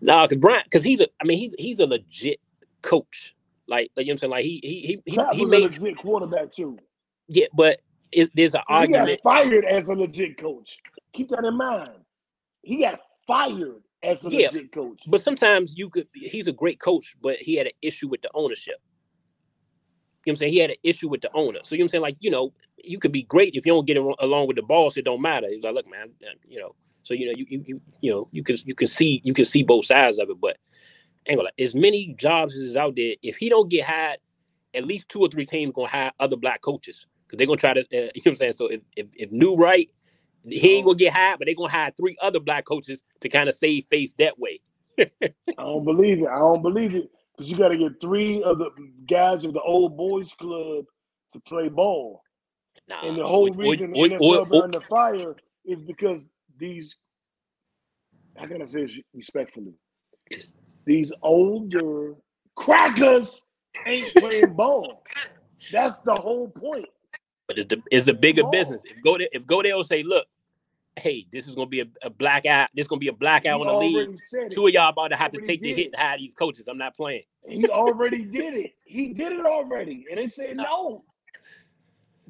[0.00, 2.40] no, because Brian, because he's a, I mean, he's he's a legit
[2.82, 3.33] coach.
[3.66, 5.66] Like, like you know what I'm saying, like he he he he, he made a
[5.66, 6.78] legit quarterback too.
[7.28, 7.80] Yeah, but
[8.12, 9.08] it, there's an he argument.
[9.08, 10.78] He got fired as a legit coach.
[11.12, 11.90] Keep that in mind.
[12.62, 15.02] He got fired as a yeah, legit coach.
[15.06, 16.06] But sometimes you could.
[16.14, 18.76] He's a great coach, but he had an issue with the ownership.
[20.24, 20.52] You know what I'm saying?
[20.52, 21.58] He had an issue with the owner.
[21.62, 22.02] So you know what I'm saying?
[22.02, 22.52] Like, you know,
[22.82, 25.48] you could be great if you don't get along with the boss, it don't matter.
[25.48, 26.10] He's like, look, man,
[26.48, 26.74] you know.
[27.02, 29.44] So you know, you you you, you know, you can you can see you can
[29.44, 30.56] see both sides of it, but
[31.26, 33.14] ain't gonna lie, as many jobs as is out there.
[33.22, 34.18] If he don't get hired,
[34.74, 37.74] at least two or three teams gonna hire other black coaches because they're gonna try
[37.74, 37.80] to.
[37.80, 38.52] Uh, you know what I'm saying?
[38.52, 39.88] So if if, if New Right
[40.46, 43.48] he ain't gonna get hired, but they're gonna hire three other black coaches to kind
[43.48, 44.60] of save face that way.
[44.98, 45.08] I
[45.58, 46.28] don't believe it.
[46.28, 48.70] I don't believe it because you got to get three of the
[49.06, 50.84] guys of the old boys club
[51.32, 52.22] to play ball.
[52.88, 56.26] Nah, and the whole reason or, the NFL or, under fire is because
[56.58, 56.96] these.
[58.36, 59.74] How can I say this respectfully?
[60.84, 62.14] These older
[62.54, 63.46] crackers
[63.86, 65.02] ain't playing ball.
[65.72, 66.88] That's the whole point.
[67.46, 68.82] But it's the it's a bigger business.
[68.84, 70.26] If Goodell, if Goodell will say, look,
[70.96, 72.68] hey, this is gonna be a, a black eye.
[72.74, 74.18] This is gonna be a black eye on the league.
[74.50, 76.68] Two of y'all about to have to take the hit and hire these coaches.
[76.68, 77.22] I'm not playing.
[77.46, 78.72] He already did it.
[78.84, 81.04] He did it already, and they said no.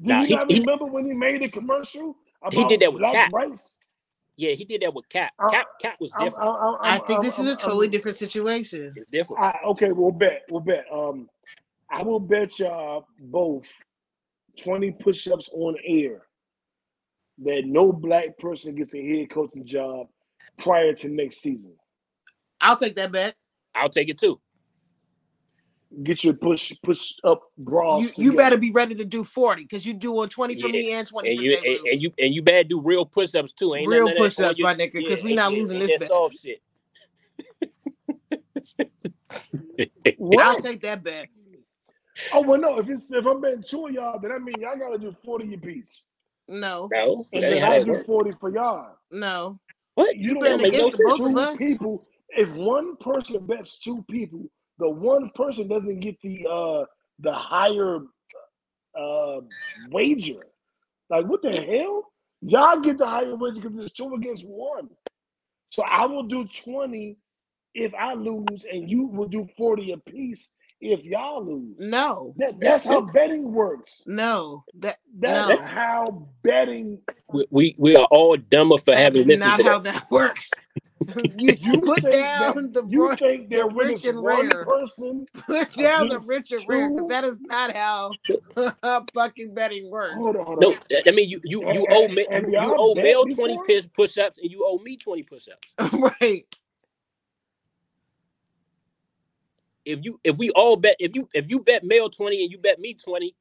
[0.01, 2.17] Do nah, you he, not he, remember when he made a commercial?
[2.51, 3.31] he did that with Cap.
[3.31, 3.77] Rice?
[4.37, 5.31] Yeah, he did that with Cap.
[5.49, 6.37] Cap, Cap was different.
[6.39, 8.91] I'm, I'm, i think this is a totally different situation.
[8.95, 9.41] It's different.
[9.41, 10.43] I, okay, we'll bet.
[10.49, 10.85] We'll bet.
[10.91, 11.29] Um,
[11.89, 13.67] I will bet y'all both
[14.61, 16.23] 20 push-ups on air
[17.43, 20.07] that no black person gets a head coaching job
[20.57, 21.73] prior to next season.
[22.61, 23.35] I'll take that bet.
[23.73, 24.39] I'll take it too.
[26.03, 28.01] Get your push push up bras.
[28.01, 30.73] You, you better be ready to do 40 because you doing 20 for yeah.
[30.73, 33.53] me and 20 and for you, and, and, you and you better do real push-ups
[33.53, 33.75] too.
[33.75, 36.07] Ain't real push-ups, my nigga, because yeah, we not losing this bet.
[36.07, 36.61] Soft shit.
[40.39, 41.27] I'll take that bet.
[42.33, 42.79] Oh well, no.
[42.79, 45.53] If it's if I'm betting two of y'all, then I mean y'all gotta do forty
[45.53, 46.05] apiece.
[46.47, 46.89] No.
[46.91, 47.25] No.
[47.33, 48.97] And then I do forty for y'all.
[49.11, 49.59] No.
[49.95, 51.57] What you, you betting against no both of us?
[51.57, 52.03] People.
[52.29, 56.85] If one person bets two people, the one person doesn't get the uh
[57.19, 57.99] the higher
[58.97, 59.41] uh
[59.89, 60.43] wager.
[61.09, 62.11] Like what the hell?
[62.41, 64.89] Y'all get the higher wager because it's two against one.
[65.69, 67.17] So I will do twenty
[67.73, 70.49] if I lose, and you will do forty apiece
[70.81, 71.75] if y'all lose.
[71.79, 72.33] No.
[72.37, 74.03] That, that's how betting works.
[74.05, 74.63] No.
[74.79, 75.65] That that's no.
[75.65, 76.99] how betting
[77.31, 80.49] we, we, we are all dumber for that having listened not how that, that works.
[81.37, 84.65] you, you put down that, the you think the they're rich and one rare.
[84.65, 85.27] person?
[85.47, 88.17] Put down the rich and rare because that is not how
[89.13, 90.15] fucking betting works.
[90.15, 90.79] Hold on, hold No, on.
[91.07, 93.85] I mean you you you And- owe me, you, you owe bet Mel twenty push
[93.93, 95.69] push ups and you owe me twenty push ups.
[96.21, 96.45] right.
[99.85, 102.59] If you if we all bet if you if you bet Mel twenty and you
[102.59, 103.35] bet me twenty,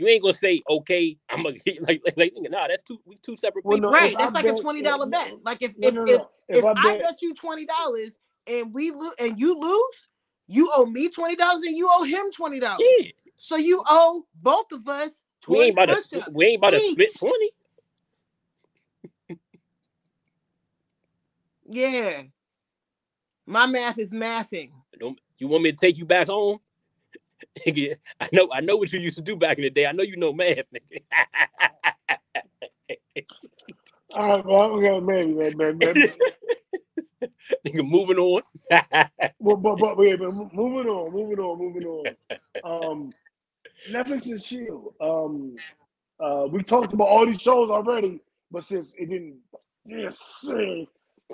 [0.00, 1.18] you ain't gonna say okay.
[1.28, 2.66] I'm gonna like like, like nigga, nah.
[2.68, 3.90] That's two we two separate Well, people.
[3.90, 4.16] no, Right.
[4.18, 5.34] That's I like a twenty dollar no, bet.
[5.44, 6.28] Like if No, if no, if, no.
[6.48, 8.12] if, I, bet, you twenty dollars
[8.46, 10.08] and we lose and you lose,
[10.46, 12.80] you owe me twenty dollars and you owe him twenty dollars.
[12.98, 15.10] Yeah, So you owe both of us
[15.42, 15.60] twenty.
[15.60, 17.18] we ain't about to push-ups we ain't about to split each.
[17.18, 17.50] twenty.
[21.68, 22.22] Yeah.
[23.46, 24.70] My math is mathing.
[24.98, 26.58] Don't you want me to take you back home?
[27.66, 29.86] Nigga, I know I know what you used to do back in the day.
[29.86, 31.00] I know you know math, nigga.
[34.14, 36.12] All right, well, okay, maybe, maybe, maybe, maybe.
[37.66, 38.42] nigga, moving on.
[39.38, 42.16] well, but but wait, but moving on, moving on, moving on.
[42.64, 43.12] Um,
[43.88, 44.94] Netflix and Shield.
[45.00, 45.54] Um,
[46.18, 48.20] uh, we talked about all these shows already,
[48.50, 49.38] but since it didn't,
[49.86, 50.44] yes,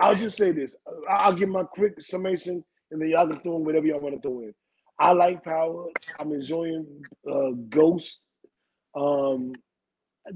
[0.00, 0.76] I'll just say this.
[1.08, 4.20] I'll give my quick summation, and then y'all can throw in whatever y'all want to
[4.20, 4.54] throw in.
[4.98, 5.86] I like Power.
[6.18, 6.86] I'm enjoying
[7.30, 8.22] uh, Ghost.
[8.94, 9.52] Um,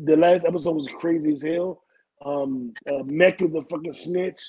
[0.04, 1.82] the last episode was crazy as hell.
[2.24, 4.40] Um, uh, Mecca the fucking snitch.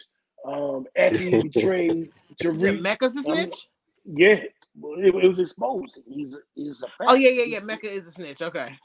[0.46, 2.10] Um, Effie betrayed
[2.42, 2.56] Tariq.
[2.56, 3.68] Is it Mecca's a Um, snitch?
[4.04, 6.00] Yeah, it, it was exposed.
[6.08, 7.60] He's he's a Oh yeah, yeah, yeah.
[7.60, 8.42] Mecca is a snitch.
[8.42, 8.76] Okay.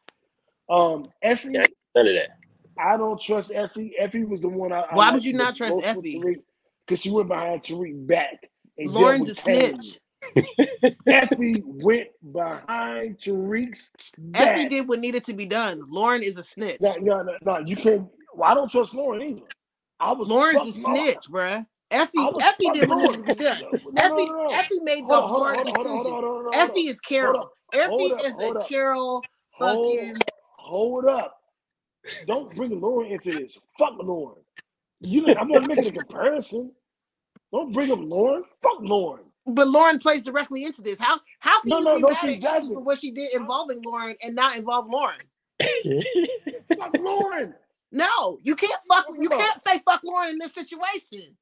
[0.69, 1.65] Um, Effie, Yeah.
[1.95, 2.39] None of that.
[2.79, 3.95] I don't trust Effie.
[3.99, 4.81] Effie was the one I.
[4.83, 6.21] I Why would you not trust Effie?
[6.87, 8.49] Because she went behind Tariq back.
[8.77, 9.71] and dealt Lauren's a with Kanye.
[9.81, 9.99] snitch.
[11.07, 14.49] Effie went behind Tariq's back.
[14.49, 15.83] Effie did what needed to be done.
[15.89, 16.79] Lauren is a snitch.
[16.81, 18.09] No, no, no, no, you can't.
[18.35, 19.47] Well, I don't trust Lauren either.
[20.01, 21.05] I was Lauren's a Lauren.
[21.05, 21.67] snitch, bruh.
[21.91, 23.63] Effie, Effie did what needed to be done.
[23.97, 24.29] Effie.
[24.53, 26.13] Effie made the Hold on, on, hard on, hold on, decision.
[26.13, 27.51] hold on, hold on, hold Effie is Carol.
[27.73, 27.93] Effie
[28.27, 28.69] is a.
[28.69, 30.15] Carol Hold- fucking.
[30.59, 31.39] Hold up.
[32.27, 33.57] Don't bring Lauren into this.
[33.79, 34.43] Fuck Lauren.
[35.01, 36.73] You I'm not making a comparison.
[37.53, 38.43] Don't bring up Lauren.
[38.63, 39.26] Fuck Lauren.
[39.47, 40.99] But Lauren plays directly into this.
[40.99, 42.75] How how can No, you no, be no, mad she at doesn't.
[42.75, 45.21] for what she did involving Lauren and not involve Lauren?
[46.79, 47.55] Fuck Lauren.
[47.93, 49.07] No, you can't fuck.
[49.21, 51.37] You can't say fuck Lauren in this situation.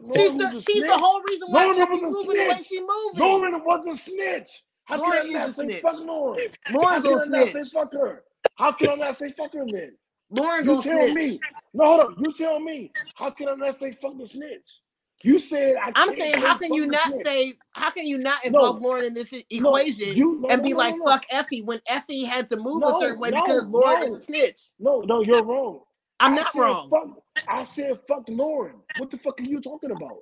[0.00, 2.66] Lauren She's the she's the whole reason why Lauren Effie's was moving the way snitch.
[2.66, 3.20] she moving.
[3.20, 4.64] Lauren was a snitch.
[4.84, 5.82] How Lauren can I not say snitch.
[5.82, 6.50] fuck Lauren?
[6.68, 8.24] Lauren How gonna can I not say fuck her?
[8.56, 9.96] How can I not say fuck her then?
[10.30, 11.14] Lauren You gonna tell snitch.
[11.14, 11.44] me.
[11.74, 12.14] No, hold up.
[12.18, 12.94] You tell me.
[13.14, 14.80] How can I not say fuck the snitch?
[15.24, 17.26] You said I I'm saying, how can you not snitch.
[17.26, 17.54] say?
[17.72, 18.88] How can you not involve No.
[18.88, 22.24] Lauren in this e- No, equation you- no, and be like fuck Effie when Effie
[22.24, 24.60] had to move a certain way because Lauren is a snitch?
[24.78, 25.80] No, no, you're wrong.
[26.20, 26.90] I'm I not said wrong.
[26.90, 28.76] Fuck, I said fuck Lauren.
[28.94, 30.18] What the fuck are you talking about?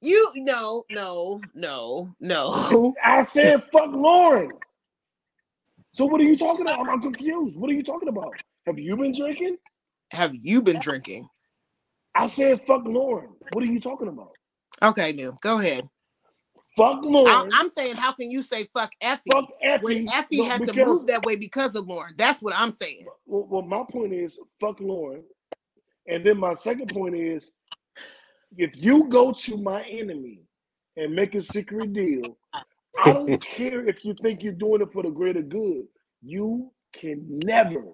[0.00, 2.94] You no no no no.
[3.04, 4.50] I said fuck Lauren.
[5.92, 6.78] So what are you talking about?
[6.80, 7.58] I'm, I'm confused.
[7.58, 8.32] What are you talking about?
[8.66, 9.56] Have you been drinking?
[10.12, 11.28] Have you been drinking?
[12.14, 13.30] I said fuck Lauren.
[13.52, 14.32] What are you talking about?
[14.82, 15.36] Okay, new.
[15.40, 15.88] Go ahead.
[16.76, 17.50] Fuck I, Lauren.
[17.54, 19.84] I'm saying, how can you say fuck Effie fuck Effie.
[19.84, 22.14] when Effie No, had to move that way because of Lauren?
[22.16, 23.04] That's what I'm saying.
[23.26, 25.24] Well, well, my point is fuck Lauren,
[26.06, 27.50] and then my second point is
[28.56, 30.40] if you go to my enemy
[30.96, 32.36] and make a secret deal,
[33.04, 35.84] I don't care if you think you're doing it for the greater good.
[36.22, 37.84] You can never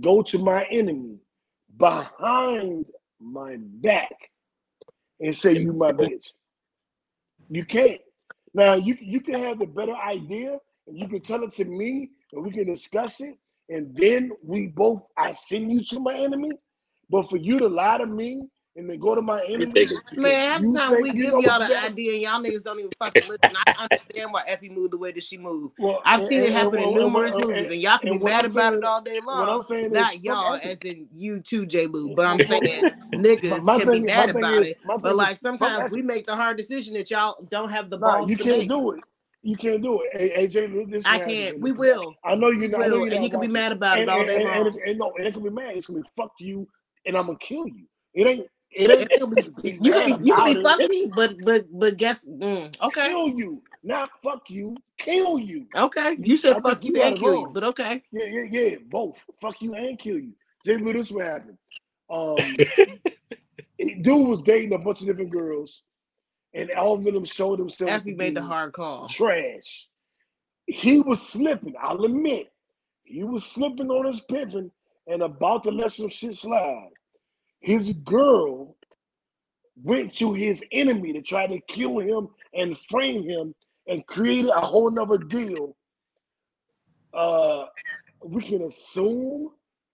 [0.00, 1.18] go to my enemy
[1.76, 2.86] behind
[3.20, 4.12] my back
[5.20, 6.28] and say you my bitch.
[7.50, 8.00] You can't.
[8.54, 12.10] Now you you can have the better idea and you can tell it to me
[12.32, 13.36] and we can discuss it
[13.68, 16.52] and then we both I send you to my enemy.
[17.10, 19.96] But for you to lie to me and then go to my enemy, take it.
[20.10, 21.92] because Man, half the time we give y'all what's the best.
[21.92, 23.56] idea and y'all niggas don't even fucking listen.
[23.66, 25.74] I understand why Effie moved the way that she moved.
[25.78, 27.98] Well, I've and- seen it and- happen in and- and- numerous and- movies, and y'all
[27.98, 29.38] can and be mad I'm about saying- it all day long.
[29.46, 30.68] What I'm saying is, Not fuck y'all, Effie.
[30.70, 31.86] as in you too, J.
[31.86, 32.14] Lou.
[32.16, 32.62] But I'm saying
[33.12, 34.76] niggas My- my can be mad my about is- it.
[35.00, 38.36] But like sometimes we make the hard decision that y'all don't have the balls you
[38.36, 39.00] to can't do it.
[39.46, 40.20] You can't do it.
[40.20, 41.60] Hey, AJ, look, this I can't.
[41.60, 42.14] We will.
[42.24, 42.80] I know you're not.
[42.82, 44.44] I know you're And not you can be mad about it all and, day and,
[44.44, 44.56] long.
[44.56, 45.76] and, it's- and no, and it can be mad.
[45.76, 46.66] It's gonna be fuck you,
[47.06, 47.84] and I'm gonna kill you.
[48.14, 48.46] It ain't.
[48.74, 49.08] It It ain't.
[49.62, 53.08] be, you could be, you could be fuck me, but but but guess mm, okay,
[53.08, 54.76] Kill you, not fuck you.
[54.98, 55.66] Kill you.
[55.76, 56.16] okay.
[56.20, 58.02] You said I fuck think you and kill you, but okay.
[58.12, 58.76] Yeah, yeah, yeah.
[58.90, 59.24] Both.
[59.40, 60.32] Fuck you and kill you.
[60.64, 60.76] J.
[60.76, 61.58] Lou, this what happened.
[62.10, 62.36] Um,
[64.02, 65.82] dude was dating a bunch of different girls,
[66.54, 67.92] and all of them showed themselves.
[67.92, 69.08] Effie to made the hard call.
[69.08, 69.88] trash.
[70.66, 71.74] He was slipping.
[71.80, 72.50] I'll admit,
[73.04, 74.70] he was slipping on his pimping
[75.06, 76.88] and about to let some shit slide.
[77.64, 78.76] His girl
[79.82, 83.54] went to his enemy to try to kill him and frame him
[83.88, 85.74] and created a whole nother deal,
[87.14, 87.64] uh,
[88.22, 89.50] we can assume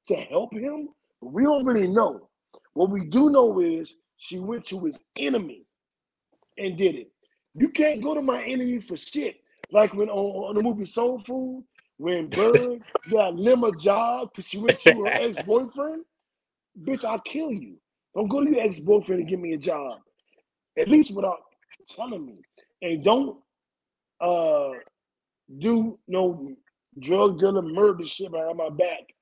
[0.08, 0.88] to help him,
[1.22, 2.28] but we don't really know.
[2.74, 5.64] What we do know is she went to his enemy
[6.58, 7.12] and did it.
[7.54, 9.42] You can't go to my enemy for shit.
[9.70, 11.62] Like when on, on the movie Soul Food,
[11.98, 16.02] when Bird got Lem a job because she went to her ex-boyfriend,
[16.78, 17.76] bitch, I'll kill you.
[18.14, 20.00] Don't go to your ex-boyfriend and give me a job.
[20.78, 21.38] At least without
[21.88, 22.36] telling me.
[22.82, 23.38] And don't
[24.20, 24.70] uh
[25.58, 26.52] do no
[26.98, 29.14] drug dealer murder shit behind my back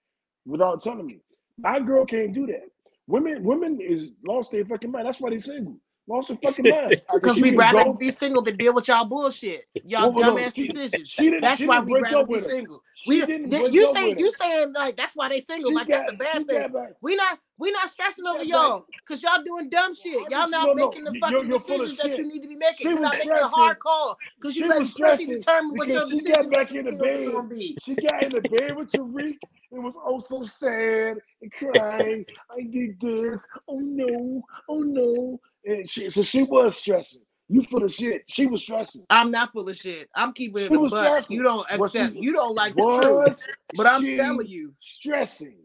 [0.47, 1.21] without telling me.
[1.59, 2.69] My girl can't do that.
[3.07, 5.07] Women, women is lost their fucking mind.
[5.07, 5.81] That's why they single.
[6.09, 6.97] Lost fucking mind.
[7.13, 10.51] Because we'd rather go, be single than deal with y'all bullshit, y'all well, dumbass no,
[10.51, 11.09] she, decisions.
[11.11, 12.83] She that's why we rather be single.
[13.07, 13.73] We, didn't.
[13.73, 15.71] you saying you saying like that's why they single?
[15.71, 16.95] She like got, that's a bad thing.
[17.03, 20.19] we not we not stressing over y'all because y'all doing dumb shit.
[20.31, 22.77] Y'all not no, making the fucking you're, you're decisions that you need to be making.
[22.79, 26.23] She you're not making a hard call because you let pussy determine what your she
[26.23, 27.63] got back in the bed.
[27.83, 29.37] She got in the bed with Tariq.
[29.71, 32.25] It was oh so sad and crying.
[32.51, 33.47] I did this.
[33.69, 34.43] Oh no.
[34.69, 35.39] Oh no.
[35.69, 37.21] And she, so she was stressing.
[37.51, 38.25] You full of shit.
[38.27, 39.05] She was stressing.
[39.11, 40.09] I'm not full of shit.
[40.15, 41.31] I'm keeping it a buck.
[41.31, 42.15] You don't accept.
[42.15, 43.47] You don't like the truth.
[43.75, 45.57] But I'm telling you, stressing.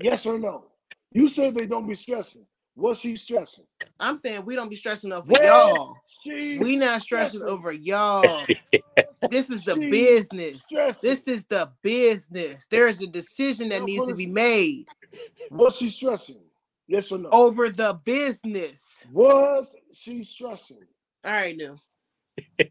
[0.00, 0.64] Yes or no?
[1.12, 2.44] You said they don't be stressing.
[2.74, 3.64] What's she stressing?
[4.00, 5.96] I'm saying we don't be stressing over y'all.
[6.26, 7.42] We not stressing, stressing.
[7.42, 8.44] over y'all.
[9.30, 10.64] this is the she business.
[10.64, 11.10] Stressing.
[11.10, 12.66] This is the business.
[12.70, 14.86] There is a decision that needs to be made.
[15.48, 16.40] What's she stressing?
[16.88, 17.28] Yes or no?
[17.30, 19.06] Over the business.
[19.12, 20.78] Was she stressing?
[21.22, 21.78] All right, now.
[22.58, 22.70] J.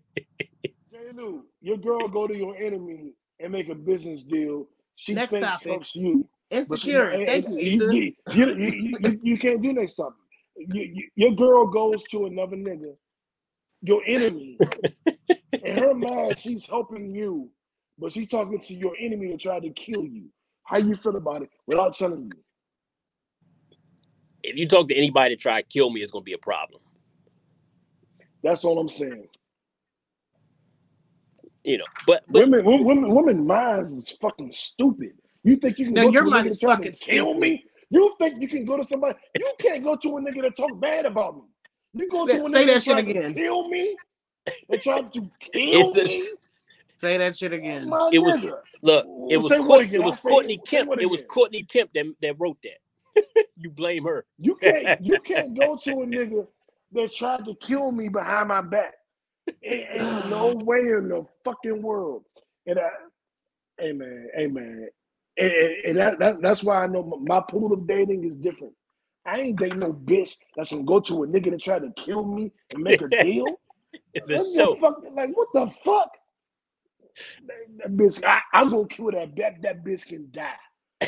[1.61, 4.67] your girl go to your enemy and make a business deal.
[4.95, 5.67] She Next thinks topic.
[5.67, 6.27] helps you.
[6.49, 7.11] Insecure.
[7.11, 10.15] She, Thank and, you, you, you, you, you, can't do next topic.
[11.15, 12.95] your girl goes to another nigga,
[13.83, 14.57] your enemy.
[15.63, 17.51] in her mind, she's helping you,
[17.99, 20.29] but she's talking to your enemy and trying to kill you.
[20.63, 22.39] How you feel about it without telling you?
[24.47, 26.81] If you talk to anybody to try to kill me, it's gonna be a problem.
[28.43, 29.27] That's all I'm saying.
[31.63, 35.11] You know, but, but women, women, women minds is fucking stupid.
[35.43, 37.63] You think you can no, go your to mind is fucking kill me?
[37.89, 39.17] You think you can go to somebody?
[39.37, 41.41] You can't go to a nigga that talk bad about me.
[41.93, 43.33] You go to a say nigga that shit again.
[43.33, 43.97] kill me.
[44.69, 45.09] They try to
[45.53, 46.29] kill me.
[46.97, 47.89] Say that shit oh, again.
[47.91, 48.41] Oh, it was
[48.81, 49.05] look.
[49.29, 50.91] It was, Courtney, it was Courtney Kemp.
[50.99, 52.79] It was Courtney Kemp that, that wrote that.
[53.57, 54.25] you blame her.
[54.37, 56.47] You can't you can't go to a nigga
[56.93, 58.93] that tried to kill me behind my back.
[59.63, 62.23] Ain't, ain't no way in the fucking world.
[62.65, 62.89] And I,
[63.79, 64.89] hey man, hey man,
[65.37, 65.51] and,
[65.85, 68.73] and that, that, that's why I know my pool of dating is different.
[69.25, 72.25] I ain't dating no bitch that's gonna go to a nigga that tried to kill
[72.25, 73.45] me and make a deal.
[74.13, 74.77] it's a show.
[74.79, 76.09] Fuck, like what the fuck?
[77.45, 79.35] That, that bitch, I, am gonna kill that.
[79.35, 80.53] That that bitch can die.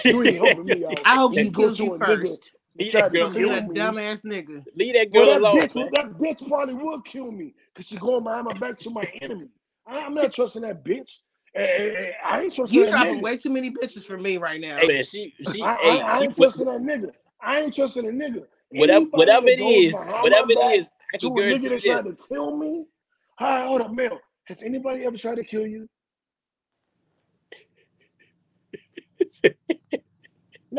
[0.05, 1.01] You ain't me out.
[1.05, 2.55] I hope he kills you first.
[2.77, 3.69] Leave that girl alone.
[3.69, 4.63] dumbass nigga.
[4.75, 5.67] Leave that girl well, that alone.
[5.67, 9.11] Bitch, that bitch probably would kill me because she's going behind my back to my
[9.21, 9.47] enemy.
[9.85, 11.17] I'm not trusting that bitch.
[11.53, 12.79] Hey, I ain't trusting.
[12.79, 14.77] You dropping way too many bitches for me right now.
[14.77, 17.11] Hey, man, she, she, I, hey, I, I ain't she, trusting that nigga.
[17.41, 18.45] I ain't trusting a nigga.
[18.69, 22.55] Whatever, whatever it is, whatever it is, I to a nigga that tried to kill
[22.55, 22.85] me.
[23.39, 24.19] Hi, hold up, Mel.
[24.45, 25.89] Has anybody ever tried to kill you?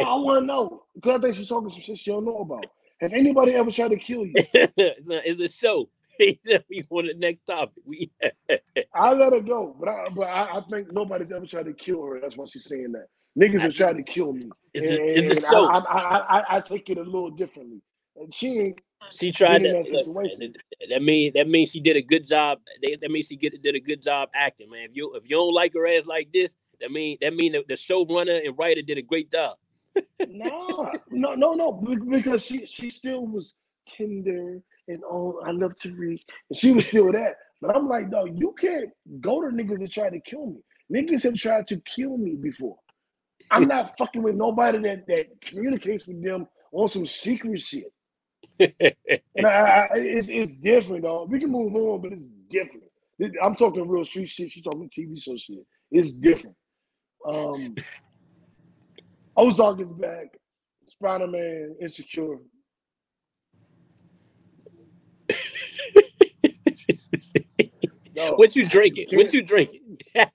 [0.01, 2.39] No, I want to know because I think she's talking some shit she don't know
[2.39, 2.67] about.
[3.01, 4.35] Has anybody ever tried to kill you?
[4.37, 5.89] it's, a, it's a show.
[6.21, 7.83] we want the next topic.
[7.87, 8.11] We
[8.95, 12.05] I let her go, but I but I, I, think nobody's ever tried to kill
[12.05, 12.21] her.
[12.21, 13.07] That's why she's saying that.
[13.39, 14.51] Niggas have tried to kill me.
[14.75, 15.71] It's a, it's a show.
[15.71, 17.81] I, I, I, I, take it a little differently.
[18.17, 18.81] And she ain't.
[19.13, 20.55] She tried that, that situation.
[20.91, 22.59] that means that means she did a good job.
[22.83, 24.83] That means she get, did a good job acting, man.
[24.91, 27.65] If you if you don't like her ass like this, that mean that mean the,
[27.67, 29.57] the showrunner and writer did a great job
[30.29, 33.55] no, no, no, no, because she she still was
[33.87, 36.19] tender and oh, I love to read,
[36.49, 37.37] and she was still that.
[37.61, 40.61] But I'm like, no, you can't go to niggas that try to kill me.
[40.93, 42.77] Niggas have tried to kill me before.
[43.51, 47.93] I'm not fucking with nobody that that communicates with them on some secret shit.
[48.59, 51.31] and I, I, it's it's different, dog.
[51.31, 52.85] We can move on, but it's different.
[53.43, 54.51] I'm talking real street shit.
[54.51, 55.67] She's talking TV show shit.
[55.91, 56.57] It's different.
[57.27, 57.75] Um,
[59.37, 60.37] Ozark is back.
[60.87, 62.39] Spider Man, Insecure.
[68.17, 69.07] no, what you drinking?
[69.13, 69.99] What you drinking?
[70.15, 70.27] no,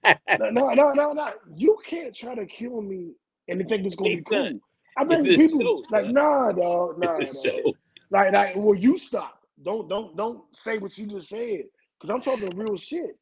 [0.51, 1.33] no, no, no, no.
[1.55, 3.11] You can't try to kill me
[3.47, 4.59] and think it's gonna be cool.
[4.97, 7.75] I think people show, like, nah, dog, nah, dog.
[8.11, 9.39] Like, like, well, you stop.
[9.61, 11.63] Don't, don't, don't say what you just said
[11.99, 13.17] because I'm talking real shit.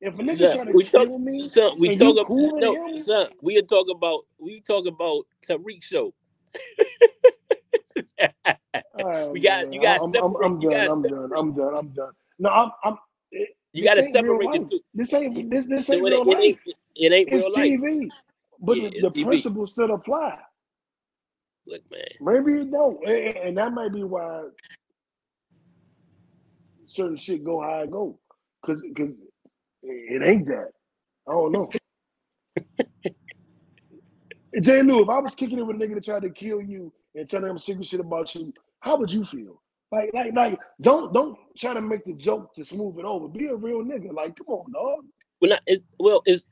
[0.00, 2.98] If a nigga trying to we kill talk- me, Son, we talk about cool no,
[2.98, 3.28] son.
[3.42, 6.14] We talking about we talk about Tariq show.
[9.00, 9.72] Oh, We got- man.
[9.72, 10.88] you gotta I'm, I'm, I'm done.
[10.90, 11.30] I'm separate.
[11.30, 11.38] done.
[11.38, 11.74] I'm done.
[11.76, 12.12] I'm done.
[12.40, 12.70] No, I'm.
[12.84, 12.98] I'm
[13.32, 14.80] it, You got to separate the two.
[14.94, 16.38] This ain't this this ain't it, real it life.
[16.44, 16.58] ain't
[16.96, 17.80] it ain't It's real life.
[17.80, 18.08] TV,
[18.60, 20.38] but Yeah, the, the principles still apply.
[21.66, 22.02] Look, man.
[22.20, 24.44] Maybe it don't, and, and that might be why
[26.86, 28.18] certain shit go how it go,
[28.64, 29.12] cause cause
[29.82, 30.70] it ain't that.
[31.28, 31.70] I don't know.
[34.60, 34.82] J.
[34.82, 37.28] Lou, if I was kicking it with a nigga that tried to kill you and
[37.28, 39.60] telling him secret shit about you, how would you feel?
[39.90, 43.28] Like, like, like, don't don't try to make the joke to smooth it over.
[43.28, 44.12] Be a real nigga.
[44.12, 45.04] Like, come on, dog.
[45.40, 46.44] Well, not, it, well, it's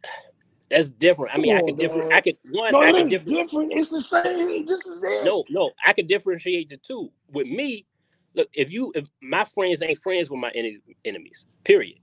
[0.70, 1.34] that's different.
[1.34, 2.12] I mean, I Come could different.
[2.12, 2.72] I could one.
[2.72, 3.28] No, I could ain't different.
[3.28, 3.72] different.
[3.72, 4.66] It's the same.
[4.66, 5.24] This is it.
[5.24, 7.10] No, no, I could differentiate the two.
[7.30, 7.86] With me,
[8.34, 10.50] look, if you, if my friends ain't friends with my
[11.04, 11.98] enemies, period.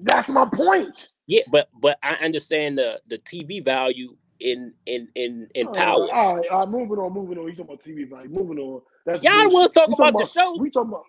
[0.00, 1.08] That's my point.
[1.26, 6.02] Yeah, but but I understand the the TV value in in in in All power.
[6.06, 7.44] right, all right, all right, moving on, moving on.
[7.46, 8.28] You talking about TV value?
[8.30, 8.82] Moving on.
[9.06, 10.56] That's Y'all want to talk We about the show?
[10.58, 11.04] We talking about.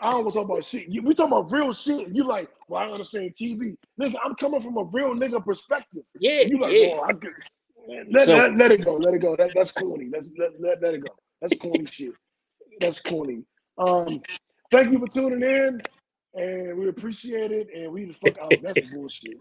[0.00, 0.88] I don't want to talk about shit.
[0.88, 2.08] You- We talking about real shit.
[2.08, 4.16] You like, well, I understand TV, nigga.
[4.22, 6.02] I'm coming from a real nigga perspective.
[6.18, 6.96] Yeah, you like, yeah.
[6.98, 7.10] oh.
[8.10, 8.96] Let, So- let, let it go.
[8.96, 9.36] Let it go.
[9.36, 10.08] That, that's corny.
[10.12, 11.14] That's let, let, let it go.
[11.40, 12.12] That's corny shit.
[12.80, 13.42] That's corny.
[13.78, 14.20] Um,
[14.70, 15.80] thank you for tuning in,
[16.36, 17.68] and we appreciate it.
[17.74, 18.62] And we the fuck out.
[18.62, 19.38] That's bullshit.